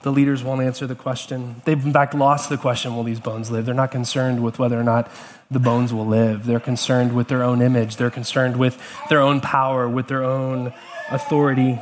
The 0.00 0.10
leaders 0.10 0.42
won't 0.42 0.62
answer 0.62 0.88
the 0.88 0.96
question. 0.96 1.62
They've, 1.64 1.84
in 1.84 1.92
fact, 1.92 2.12
lost 2.12 2.48
the 2.48 2.56
question 2.56 2.96
will 2.96 3.04
these 3.04 3.20
bones 3.20 3.52
live? 3.52 3.66
They're 3.66 3.74
not 3.74 3.92
concerned 3.92 4.42
with 4.42 4.58
whether 4.58 4.80
or 4.80 4.82
not 4.82 5.08
the 5.48 5.60
bones 5.60 5.94
will 5.94 6.06
live. 6.06 6.44
They're 6.46 6.58
concerned 6.58 7.14
with 7.14 7.28
their 7.28 7.44
own 7.44 7.62
image. 7.62 7.96
They're 7.96 8.10
concerned 8.10 8.56
with 8.56 8.82
their 9.10 9.20
own 9.20 9.40
power, 9.40 9.88
with 9.88 10.08
their 10.08 10.24
own 10.24 10.72
authority. 11.10 11.78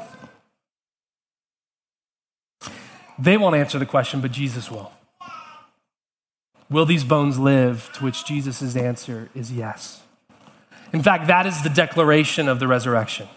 They 3.20 3.37
won't 3.37 3.54
answer 3.54 3.78
the 3.78 3.87
question, 3.87 4.20
but 4.20 4.33
Jesus 4.33 4.70
will. 4.70 4.90
Will 6.70 6.87
these 6.87 7.04
bones 7.04 7.38
live? 7.38 7.90
To 7.94 8.04
which 8.04 8.24
Jesus' 8.24 8.76
answer 8.76 9.28
is 9.35 9.52
yes. 9.52 10.02
In 10.92 11.02
fact, 11.02 11.26
that 11.26 11.46
is 11.46 11.62
the 11.62 11.68
declaration 11.68 12.48
of 12.48 12.61
the 12.61 12.66
resurrection. 12.66 13.28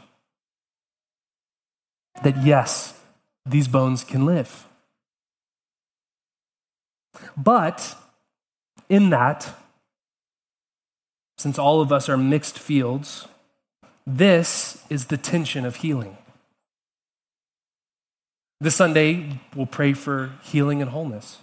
That 2.24 2.43
yes, 2.43 3.00
these 3.46 3.67
bones 3.67 4.04
can 4.04 4.26
live. 4.26 4.65
But 7.36 7.96
in 8.88 9.10
that, 9.10 9.54
since 11.38 11.60
all 11.60 11.82
of 11.82 11.91
us 11.91 12.08
are 12.08 12.17
mixed 12.17 12.58
fields, 12.58 13.28
this 14.08 14.84
is 14.89 15.08
the 15.08 15.17
tension 15.17 15.65
of 15.65 15.78
healing. 15.78 16.17
This 18.63 18.76
Sunday, 18.76 19.41
we'll 19.58 19.65
pray 19.65 19.91
for 19.91 20.32
healing 20.41 20.82
and 20.82 20.91
wholeness. 20.91 21.39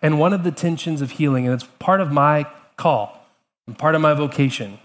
And 0.00 0.20
one 0.20 0.32
of 0.32 0.44
the 0.44 0.52
tensions 0.52 1.02
of 1.02 1.10
healing, 1.10 1.46
and 1.46 1.52
it's 1.52 1.68
part 1.80 2.00
of 2.00 2.12
my 2.12 2.46
call 2.76 3.26
and 3.66 3.76
part 3.76 3.96
of 3.96 4.00
my 4.00 4.14
vocation, 4.14 4.78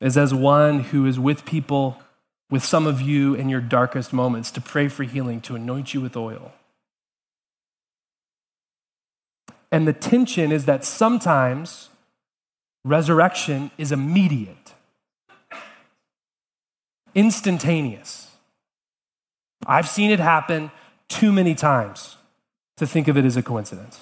is 0.00 0.16
as 0.16 0.32
one 0.32 0.80
who 0.84 1.04
is 1.04 1.20
with 1.20 1.44
people, 1.44 2.00
with 2.48 2.64
some 2.64 2.86
of 2.86 3.02
you 3.02 3.34
in 3.34 3.50
your 3.50 3.60
darkest 3.60 4.10
moments, 4.10 4.50
to 4.52 4.62
pray 4.62 4.88
for 4.88 5.02
healing, 5.02 5.42
to 5.42 5.56
anoint 5.56 5.92
you 5.92 6.00
with 6.00 6.16
oil. 6.16 6.52
And 9.70 9.86
the 9.86 9.92
tension 9.92 10.52
is 10.52 10.64
that 10.64 10.86
sometimes 10.86 11.90
resurrection 12.82 13.72
is 13.76 13.92
immediate 13.92 14.59
instantaneous. 17.14 18.28
I've 19.66 19.88
seen 19.88 20.10
it 20.10 20.20
happen 20.20 20.70
too 21.08 21.32
many 21.32 21.54
times 21.54 22.16
to 22.76 22.86
think 22.86 23.08
of 23.08 23.16
it 23.16 23.24
as 23.24 23.36
a 23.36 23.42
coincidence. 23.42 24.00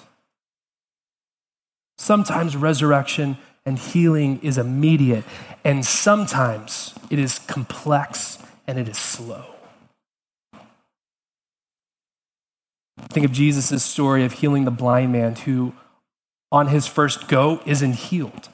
Sometimes 1.97 2.55
resurrection 2.55 3.37
and 3.65 3.77
healing 3.77 4.39
is 4.41 4.57
immediate, 4.57 5.25
and 5.63 5.85
sometimes 5.85 6.93
it 7.09 7.19
is 7.19 7.39
complex 7.39 8.39
and 8.65 8.79
it 8.79 8.87
is 8.87 8.97
slow. 8.97 9.43
Think 13.09 13.25
of 13.25 13.31
Jesus' 13.31 13.83
story 13.83 14.23
of 14.23 14.33
healing 14.33 14.65
the 14.65 14.71
blind 14.71 15.11
man 15.11 15.35
who, 15.35 15.73
on 16.51 16.67
his 16.67 16.87
first 16.87 17.27
go, 17.27 17.61
isn't 17.65 17.93
healed. 17.93 18.49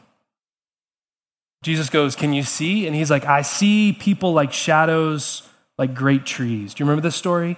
Jesus 1.66 1.90
goes, 1.90 2.16
Can 2.16 2.32
you 2.32 2.44
see? 2.44 2.86
And 2.86 2.96
he's 2.96 3.10
like, 3.10 3.26
I 3.26 3.42
see 3.42 3.92
people 3.92 4.34
like 4.34 4.54
shadows, 4.54 5.42
like 5.80 5.96
great 5.96 6.24
trees. 6.24 6.76
Do 6.76 6.84
you 6.84 6.86
remember 6.88 7.02
this 7.02 7.16
story? 7.16 7.58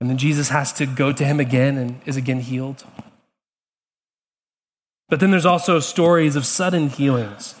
And 0.00 0.08
then 0.08 0.16
Jesus 0.16 0.48
has 0.48 0.72
to 0.74 0.86
go 0.86 1.12
to 1.12 1.26
him 1.26 1.40
again 1.40 1.76
and 1.76 2.00
is 2.06 2.16
again 2.16 2.40
healed. 2.40 2.84
But 5.10 5.20
then 5.20 5.30
there's 5.30 5.44
also 5.44 5.78
stories 5.78 6.34
of 6.34 6.46
sudden 6.46 6.88
healings, 6.88 7.54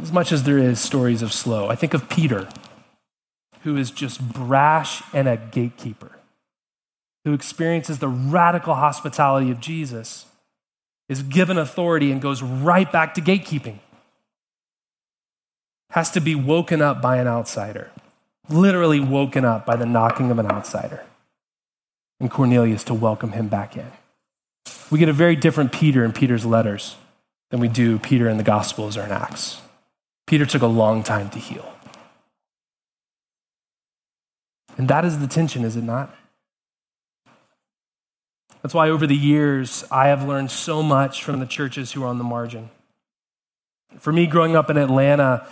as 0.00 0.10
much 0.10 0.32
as 0.32 0.42
there 0.42 0.58
is 0.58 0.80
stories 0.80 1.22
of 1.22 1.32
slow. 1.32 1.68
I 1.68 1.76
think 1.76 1.94
of 1.94 2.08
Peter, 2.08 2.48
who 3.60 3.76
is 3.76 3.92
just 3.92 4.20
brash 4.32 5.04
and 5.14 5.28
a 5.28 5.36
gatekeeper, 5.36 6.18
who 7.24 7.32
experiences 7.32 8.00
the 8.00 8.08
radical 8.08 8.74
hospitality 8.74 9.52
of 9.52 9.60
Jesus 9.60 10.26
is 11.08 11.22
given 11.22 11.58
authority 11.58 12.10
and 12.12 12.20
goes 12.20 12.42
right 12.42 12.90
back 12.90 13.14
to 13.14 13.20
gatekeeping. 13.20 13.78
Has 15.90 16.10
to 16.12 16.20
be 16.20 16.34
woken 16.34 16.80
up 16.80 17.02
by 17.02 17.18
an 17.18 17.26
outsider, 17.26 17.90
literally 18.48 19.00
woken 19.00 19.44
up 19.44 19.66
by 19.66 19.76
the 19.76 19.86
knocking 19.86 20.30
of 20.30 20.38
an 20.38 20.46
outsider. 20.46 21.04
and 22.20 22.30
Cornelius 22.30 22.84
to 22.84 22.94
welcome 22.94 23.32
him 23.32 23.48
back 23.48 23.76
in. 23.76 23.90
We 24.90 25.00
get 25.00 25.08
a 25.08 25.12
very 25.12 25.34
different 25.34 25.72
Peter 25.72 26.04
in 26.04 26.12
Peter's 26.12 26.46
letters 26.46 26.94
than 27.50 27.58
we 27.58 27.66
do 27.66 27.98
Peter 27.98 28.28
in 28.28 28.36
the 28.36 28.44
Gospels 28.44 28.96
or 28.96 29.02
in 29.02 29.10
Acts. 29.10 29.60
Peter 30.26 30.46
took 30.46 30.62
a 30.62 30.68
long 30.68 31.02
time 31.02 31.28
to 31.30 31.40
heal. 31.40 31.74
And 34.78 34.86
that 34.88 35.04
is 35.04 35.18
the 35.18 35.26
tension, 35.26 35.64
is 35.64 35.76
it 35.76 35.82
not? 35.82 36.14
That's 38.62 38.74
why 38.74 38.90
over 38.90 39.06
the 39.06 39.16
years, 39.16 39.84
I 39.90 40.06
have 40.06 40.26
learned 40.26 40.50
so 40.50 40.82
much 40.82 41.24
from 41.24 41.40
the 41.40 41.46
churches 41.46 41.92
who 41.92 42.04
are 42.04 42.06
on 42.06 42.18
the 42.18 42.24
margin. 42.24 42.70
For 43.98 44.12
me, 44.12 44.26
growing 44.26 44.56
up 44.56 44.70
in 44.70 44.76
Atlanta, 44.76 45.46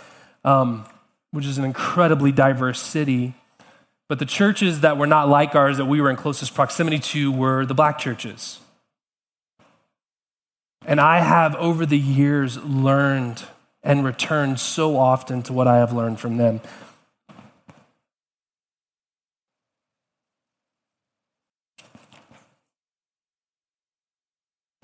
um, 0.45 0.85
which 1.31 1.45
is 1.45 1.57
an 1.57 1.65
incredibly 1.65 2.31
diverse 2.31 2.81
city, 2.81 3.35
but 4.07 4.19
the 4.19 4.25
churches 4.25 4.81
that 4.81 4.97
were 4.97 5.07
not 5.07 5.29
like 5.29 5.55
ours, 5.55 5.77
that 5.77 5.85
we 5.85 6.01
were 6.01 6.09
in 6.09 6.15
closest 6.15 6.53
proximity 6.53 6.99
to, 6.99 7.31
were 7.31 7.65
the 7.65 7.73
black 7.73 7.97
churches. 7.97 8.59
And 10.85 10.99
I 10.99 11.19
have, 11.19 11.55
over 11.55 11.85
the 11.85 11.97
years, 11.97 12.57
learned 12.57 13.43
and 13.83 14.03
returned 14.03 14.59
so 14.59 14.97
often 14.97 15.43
to 15.43 15.53
what 15.53 15.67
I 15.67 15.77
have 15.77 15.93
learned 15.93 16.19
from 16.19 16.37
them. 16.37 16.61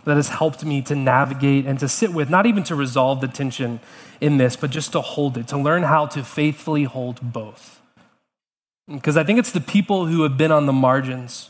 That 0.07 0.15
has 0.15 0.29
helped 0.29 0.63
me 0.63 0.81
to 0.81 0.95
navigate 0.95 1.65
and 1.65 1.77
to 1.79 1.87
sit 1.87 2.13
with, 2.13 2.29
not 2.29 2.45
even 2.45 2.63
to 2.63 2.75
resolve 2.75 3.19
the 3.19 3.27
tension 3.27 3.81
in 4.21 4.37
this, 4.37 4.55
but 4.55 4.71
just 4.71 4.93
to 4.93 5.01
hold 5.01 5.37
it, 5.37 5.49
to 5.49 5.57
learn 5.57 5.83
how 5.83 6.05
to 6.05 6.23
faithfully 6.23 6.85
hold 6.85 7.19
both. 7.21 7.81
Because 8.87 9.17
I 9.17 9.25
think 9.25 9.37
it's 9.37 9.51
the 9.51 9.59
people 9.59 10.05
who 10.05 10.23
have 10.23 10.37
been 10.37 10.51
on 10.51 10.65
the 10.65 10.73
margins 10.73 11.49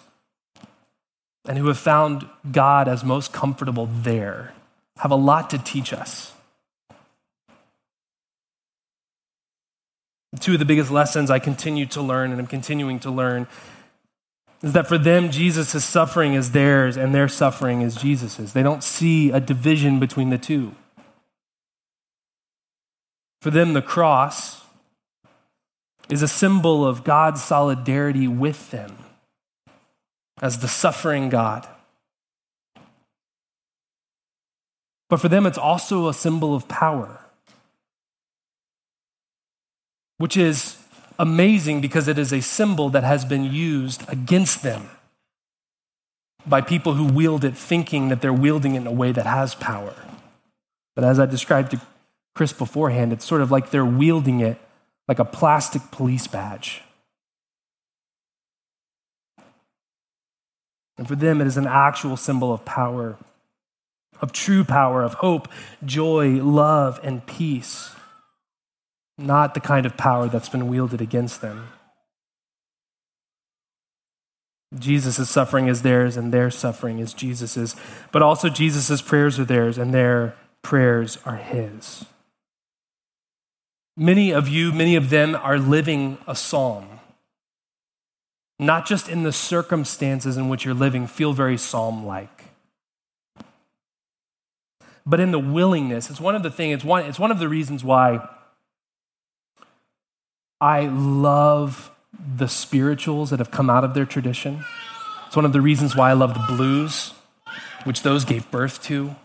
and 1.48 1.58
who 1.58 1.68
have 1.68 1.78
found 1.78 2.28
God 2.52 2.88
as 2.88 3.04
most 3.04 3.32
comfortable 3.32 3.86
there 3.86 4.54
have 4.98 5.12
a 5.12 5.16
lot 5.16 5.52
to 5.52 5.60
teach 5.60 5.94
us. 5.94 6.34
Two 10.40 10.54
of 10.54 10.60
the 10.60 10.66
biggest 10.66 10.90
lessons 10.90 11.30
I 11.30 11.38
continue 11.38 11.86
to 11.88 12.02
learn 12.02 12.32
and 12.32 12.40
I'm 12.40 12.48
continuing 12.48 13.00
to 13.02 13.12
learn 13.12 13.48
is 14.62 14.74
that 14.74 14.88
for 14.88 14.98
them, 14.98 15.30
Jesus' 15.30 15.86
suffering 15.86 16.34
is 16.34 16.52
theirs 16.52 16.98
and 16.98 17.14
their 17.14 17.28
suffering 17.28 17.82
is 17.82 17.96
Jesus's. 17.96 18.54
They 18.54 18.64
don't 18.64 18.84
see 18.84 19.32
a 19.32 19.40
division 19.40 20.00
between 20.00 20.30
the 20.30 20.38
two. 20.38 20.74
For 23.42 23.52
them, 23.52 23.74
the 23.74 23.84
cross 23.84 24.64
is 26.10 26.22
a 26.22 26.28
symbol 26.28 26.86
of 26.86 27.04
God's 27.04 27.44
solidarity 27.44 28.28
with 28.28 28.72
them 28.72 28.98
as 30.42 30.60
the 30.60 30.68
suffering 30.68 31.30
God. 31.30 31.68
But 35.10 35.18
for 35.18 35.30
them, 35.30 35.46
it's 35.46 35.58
also 35.58 36.08
a 36.08 36.14
symbol 36.14 36.56
of 36.56 36.68
power, 36.68 37.20
which 40.18 40.36
is 40.36 40.78
amazing 41.20 41.82
because 41.82 42.08
it 42.08 42.18
is 42.18 42.32
a 42.32 42.42
symbol 42.42 42.90
that 42.90 43.04
has 43.04 43.26
been 43.26 43.44
used 43.44 44.08
against 44.10 44.64
them 44.64 44.90
by 46.46 46.62
people 46.62 46.94
who 46.94 47.06
wield 47.06 47.44
it 47.44 47.56
thinking 47.56 48.10
that 48.10 48.22
they're 48.22 48.34
wielding 48.34 48.76
it 48.76 48.80
in 48.80 48.88
a 48.88 48.92
way 48.92 49.12
that 49.12 49.26
has 49.26 49.56
power. 49.56 49.94
But 50.96 51.04
as 51.04 51.20
I 51.20 51.26
described 51.26 51.72
to 51.72 51.82
Chris 52.36 52.54
beforehand, 52.54 53.12
it's 53.12 53.26
sort 53.26 53.42
of 53.42 53.52
like 53.52 53.72
they're 53.72 53.86
wielding 53.86 54.40
it 54.40 54.60
like 55.08 55.20
a 55.20 55.26
plastic 55.26 55.82
police 55.92 56.28
badge. 56.28 56.82
And 60.98 61.08
for 61.08 61.16
them, 61.16 61.42
it 61.42 61.48
is 61.48 61.58
an 61.58 61.68
actual 61.68 62.18
symbol 62.18 62.52
of 62.52 62.66
power, 62.66 63.18
of 64.20 64.32
true 64.32 64.64
power, 64.64 65.04
of 65.04 65.16
hope, 65.16 65.48
joy, 65.86 66.42
love, 66.44 67.00
and 67.04 67.26
peace 67.26 67.92
not 69.18 69.54
the 69.54 69.60
kind 69.60 69.86
of 69.86 69.98
power 69.98 70.28
that's 70.28 70.50
been 70.50 70.68
wielded 70.68 71.02
against 71.02 71.42
them. 71.42 71.70
Jesus' 74.78 75.30
suffering 75.30 75.68
is 75.68 75.82
theirs, 75.82 76.18
and 76.18 76.34
their 76.34 76.52
suffering 76.52 77.00
is 77.00 77.14
Jesus's. 77.14 77.76
But 78.12 78.22
also, 78.22 78.50
Jesus' 78.50 79.02
prayers 79.02 79.40
are 79.40 79.46
theirs, 79.46 79.78
and 79.78 79.94
their 79.94 80.36
prayers 80.62 81.18
are 81.26 81.38
his. 81.38 82.06
Many 83.96 84.32
of 84.32 84.48
you, 84.48 84.72
many 84.74 84.96
of 84.96 85.10
them, 85.10 85.36
are 85.36 85.58
living 85.58 86.18
a 86.28 86.36
psalm. 86.36 87.00
Not 88.60 88.86
just 88.86 89.08
in 89.08 89.24
the 89.24 89.32
circumstances 89.32 90.36
in 90.38 90.50
which 90.50 90.66
you're 90.66 90.74
living, 90.74 91.08
feel 91.08 91.34
very 91.34 91.58
psalm 91.58 92.06
like 92.06 92.38
but 95.08 95.22
in 95.22 95.32
the 95.32 95.40
willingness. 95.40 96.10
It's 96.10 96.20
one 96.20 96.36
of 96.36 96.44
the 96.44 96.52
things, 96.52 96.76
it's 96.76 96.84
one, 96.84 97.06
it's 97.06 97.18
one 97.18 97.32
of 97.32 97.40
the 97.40 97.48
reasons 97.48 97.84
why 97.84 98.28
I 100.60 100.88
love 100.88 101.92
the 102.36 102.48
spirituals 102.48 103.30
that 103.30 103.40
have 103.40 103.52
come 103.52 103.70
out 103.70 103.84
of 103.84 103.94
their 103.94 104.06
tradition. 104.06 104.66
It's 105.28 105.36
one 105.36 105.46
of 105.46 105.54
the 105.54 105.62
reasons 105.62 105.96
why 105.96 106.10
I 106.10 106.14
love 106.14 106.34
the 106.34 106.56
blues, 106.56 107.14
which 107.84 108.02
those 108.02 108.26
gave 108.26 108.50
birth 108.50 108.82
to. 108.84 109.16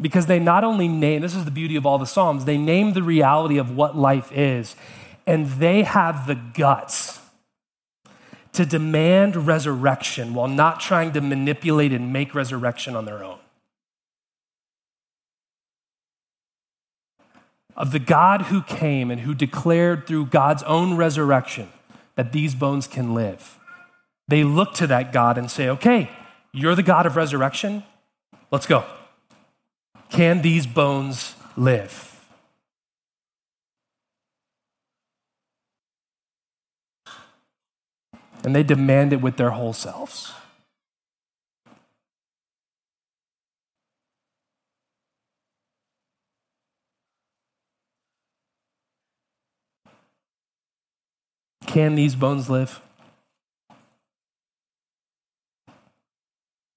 Because 0.00 0.26
they 0.26 0.38
not 0.38 0.64
only 0.64 0.88
name, 0.88 1.20
this 1.20 1.34
is 1.34 1.44
the 1.44 1.50
beauty 1.50 1.76
of 1.76 1.84
all 1.84 1.98
the 1.98 2.06
Psalms, 2.06 2.44
they 2.44 2.56
name 2.56 2.92
the 2.92 3.02
reality 3.02 3.58
of 3.58 3.76
what 3.76 3.96
life 3.96 4.30
is, 4.32 4.76
and 5.26 5.46
they 5.46 5.82
have 5.82 6.26
the 6.26 6.34
guts 6.34 7.20
to 8.52 8.66
demand 8.66 9.46
resurrection 9.46 10.34
while 10.34 10.48
not 10.48 10.80
trying 10.80 11.12
to 11.12 11.20
manipulate 11.20 11.92
and 11.92 12.12
make 12.12 12.34
resurrection 12.34 12.96
on 12.96 13.04
their 13.04 13.22
own. 13.22 13.39
Of 17.80 17.92
the 17.92 17.98
God 17.98 18.42
who 18.42 18.60
came 18.62 19.10
and 19.10 19.22
who 19.22 19.34
declared 19.34 20.06
through 20.06 20.26
God's 20.26 20.62
own 20.64 20.98
resurrection 20.98 21.70
that 22.14 22.30
these 22.30 22.54
bones 22.54 22.86
can 22.86 23.14
live. 23.14 23.58
They 24.28 24.44
look 24.44 24.74
to 24.74 24.86
that 24.88 25.14
God 25.14 25.38
and 25.38 25.50
say, 25.50 25.66
okay, 25.70 26.10
you're 26.52 26.74
the 26.74 26.82
God 26.82 27.06
of 27.06 27.16
resurrection. 27.16 27.82
Let's 28.50 28.66
go. 28.66 28.84
Can 30.10 30.42
these 30.42 30.66
bones 30.66 31.34
live? 31.56 32.20
And 38.44 38.54
they 38.54 38.62
demand 38.62 39.14
it 39.14 39.22
with 39.22 39.38
their 39.38 39.50
whole 39.50 39.72
selves. 39.72 40.32
Can 51.70 51.94
these 51.94 52.16
bones 52.16 52.50
live? 52.50 52.80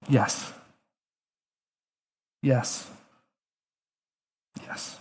Yes. 0.07 0.53
Yes. 2.43 2.91
Yes. 4.61 4.99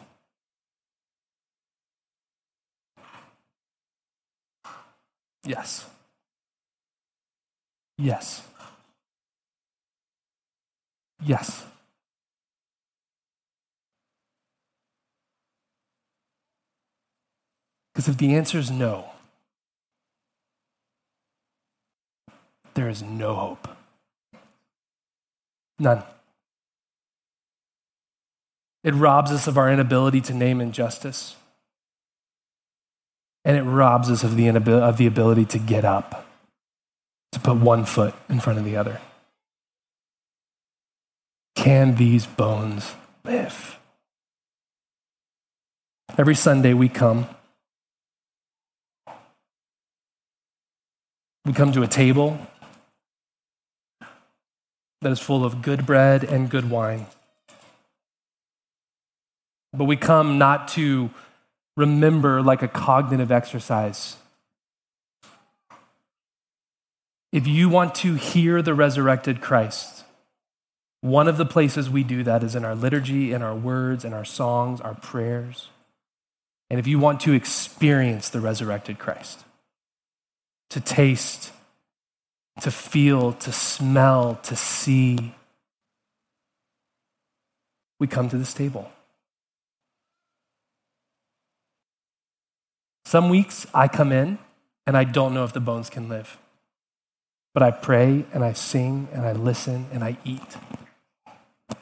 Yes. 5.44 5.84
Yes. 7.98 8.42
Yes. 11.22 11.66
Because 17.92 18.08
if 18.08 18.16
the 18.16 18.34
answer 18.34 18.56
is 18.58 18.70
no, 18.70 19.11
there 22.74 22.88
is 22.88 23.02
no 23.02 23.34
hope. 23.34 23.68
None. 25.78 26.02
It 28.84 28.94
robs 28.94 29.30
us 29.30 29.46
of 29.46 29.58
our 29.58 29.70
inability 29.70 30.20
to 30.22 30.34
name 30.34 30.60
injustice. 30.60 31.36
And 33.44 33.56
it 33.56 33.62
robs 33.62 34.10
us 34.10 34.22
of 34.22 34.36
the, 34.36 34.48
of 34.48 34.96
the 34.96 35.06
ability 35.06 35.44
to 35.46 35.58
get 35.58 35.84
up, 35.84 36.26
to 37.32 37.40
put 37.40 37.56
one 37.56 37.84
foot 37.84 38.14
in 38.28 38.40
front 38.40 38.58
of 38.58 38.64
the 38.64 38.76
other. 38.76 39.00
Can 41.56 41.96
these 41.96 42.26
bones 42.26 42.94
live? 43.24 43.78
Every 46.18 46.34
Sunday 46.34 46.74
we 46.74 46.88
come. 46.88 47.28
We 51.44 51.52
come 51.52 51.72
to 51.72 51.82
a 51.82 51.88
table 51.88 52.38
that 55.02 55.12
is 55.12 55.20
full 55.20 55.44
of 55.44 55.62
good 55.62 55.84
bread 55.84 56.24
and 56.24 56.48
good 56.48 56.70
wine. 56.70 57.06
But 59.72 59.84
we 59.84 59.96
come 59.96 60.38
not 60.38 60.68
to 60.68 61.10
remember 61.76 62.42
like 62.42 62.62
a 62.62 62.68
cognitive 62.68 63.30
exercise, 63.30 64.16
If 67.32 67.46
you 67.46 67.70
want 67.70 67.94
to 67.96 68.14
hear 68.14 68.60
the 68.60 68.74
resurrected 68.74 69.40
Christ, 69.40 70.04
one 71.00 71.28
of 71.28 71.38
the 71.38 71.46
places 71.46 71.88
we 71.88 72.04
do 72.04 72.22
that 72.24 72.44
is 72.44 72.54
in 72.54 72.64
our 72.64 72.74
liturgy, 72.74 73.32
in 73.32 73.42
our 73.42 73.56
words, 73.56 74.04
in 74.04 74.12
our 74.12 74.24
songs, 74.24 74.82
our 74.82 74.94
prayers. 74.94 75.68
And 76.68 76.78
if 76.78 76.86
you 76.86 76.98
want 76.98 77.20
to 77.20 77.32
experience 77.32 78.28
the 78.28 78.40
resurrected 78.40 78.98
Christ, 78.98 79.44
to 80.70 80.80
taste, 80.80 81.52
to 82.60 82.70
feel, 82.70 83.32
to 83.32 83.52
smell, 83.52 84.38
to 84.42 84.54
see, 84.54 85.34
we 87.98 88.06
come 88.06 88.28
to 88.28 88.36
this 88.36 88.52
table. 88.52 88.90
Some 93.04 93.28
weeks 93.28 93.66
I 93.74 93.88
come 93.88 94.12
in 94.12 94.38
and 94.86 94.96
I 94.96 95.04
don't 95.04 95.34
know 95.34 95.44
if 95.44 95.52
the 95.52 95.60
bones 95.60 95.90
can 95.90 96.08
live. 96.08 96.38
But 97.54 97.62
I 97.62 97.70
pray 97.70 98.24
and 98.32 98.42
I 98.42 98.54
sing 98.54 99.08
and 99.12 99.26
I 99.26 99.32
listen 99.32 99.86
and 99.92 100.02
I 100.02 100.16
eat. 100.24 100.56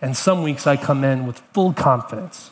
And 0.03 0.17
some 0.17 0.43
weeks 0.43 0.67
I 0.67 0.77
come 0.77 1.05
in 1.05 1.27
with 1.27 1.39
full 1.53 1.73
confidence 1.73 2.51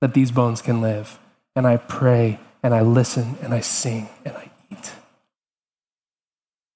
that 0.00 0.14
these 0.14 0.30
bones 0.30 0.60
can 0.60 0.80
live. 0.80 1.18
And 1.56 1.66
I 1.66 1.76
pray 1.76 2.38
and 2.62 2.74
I 2.74 2.82
listen 2.82 3.38
and 3.42 3.54
I 3.54 3.60
sing 3.60 4.08
and 4.24 4.36
I. 4.36 4.50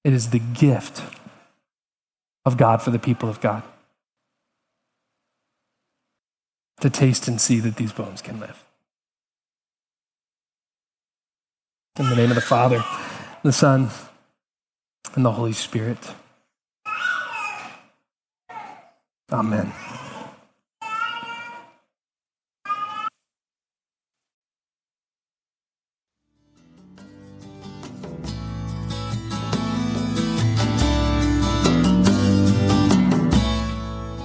It 0.05 0.13
is 0.13 0.31
the 0.31 0.41
gift 0.41 1.03
of 2.45 2.57
God 2.57 2.83
for 2.83 2.91
the 2.91 2.99
people 2.99 3.29
of 3.29 3.41
God 3.41 3.63
to 6.81 6.91
taste 6.91 7.29
and 7.29 7.41
see 7.41 7.61
that 7.61 7.77
these 7.77 7.93
bones 7.93 8.21
can 8.21 8.41
live. 8.41 8.65
In 11.99 12.09
the 12.09 12.17
name 12.17 12.31
of 12.31 12.35
the 12.35 12.41
Father, 12.41 12.83
the 13.43 13.53
Son, 13.53 13.91
and 15.15 15.25
the 15.25 15.33
Holy 15.33 15.53
Spirit. 15.53 15.99
Amen. 19.31 19.73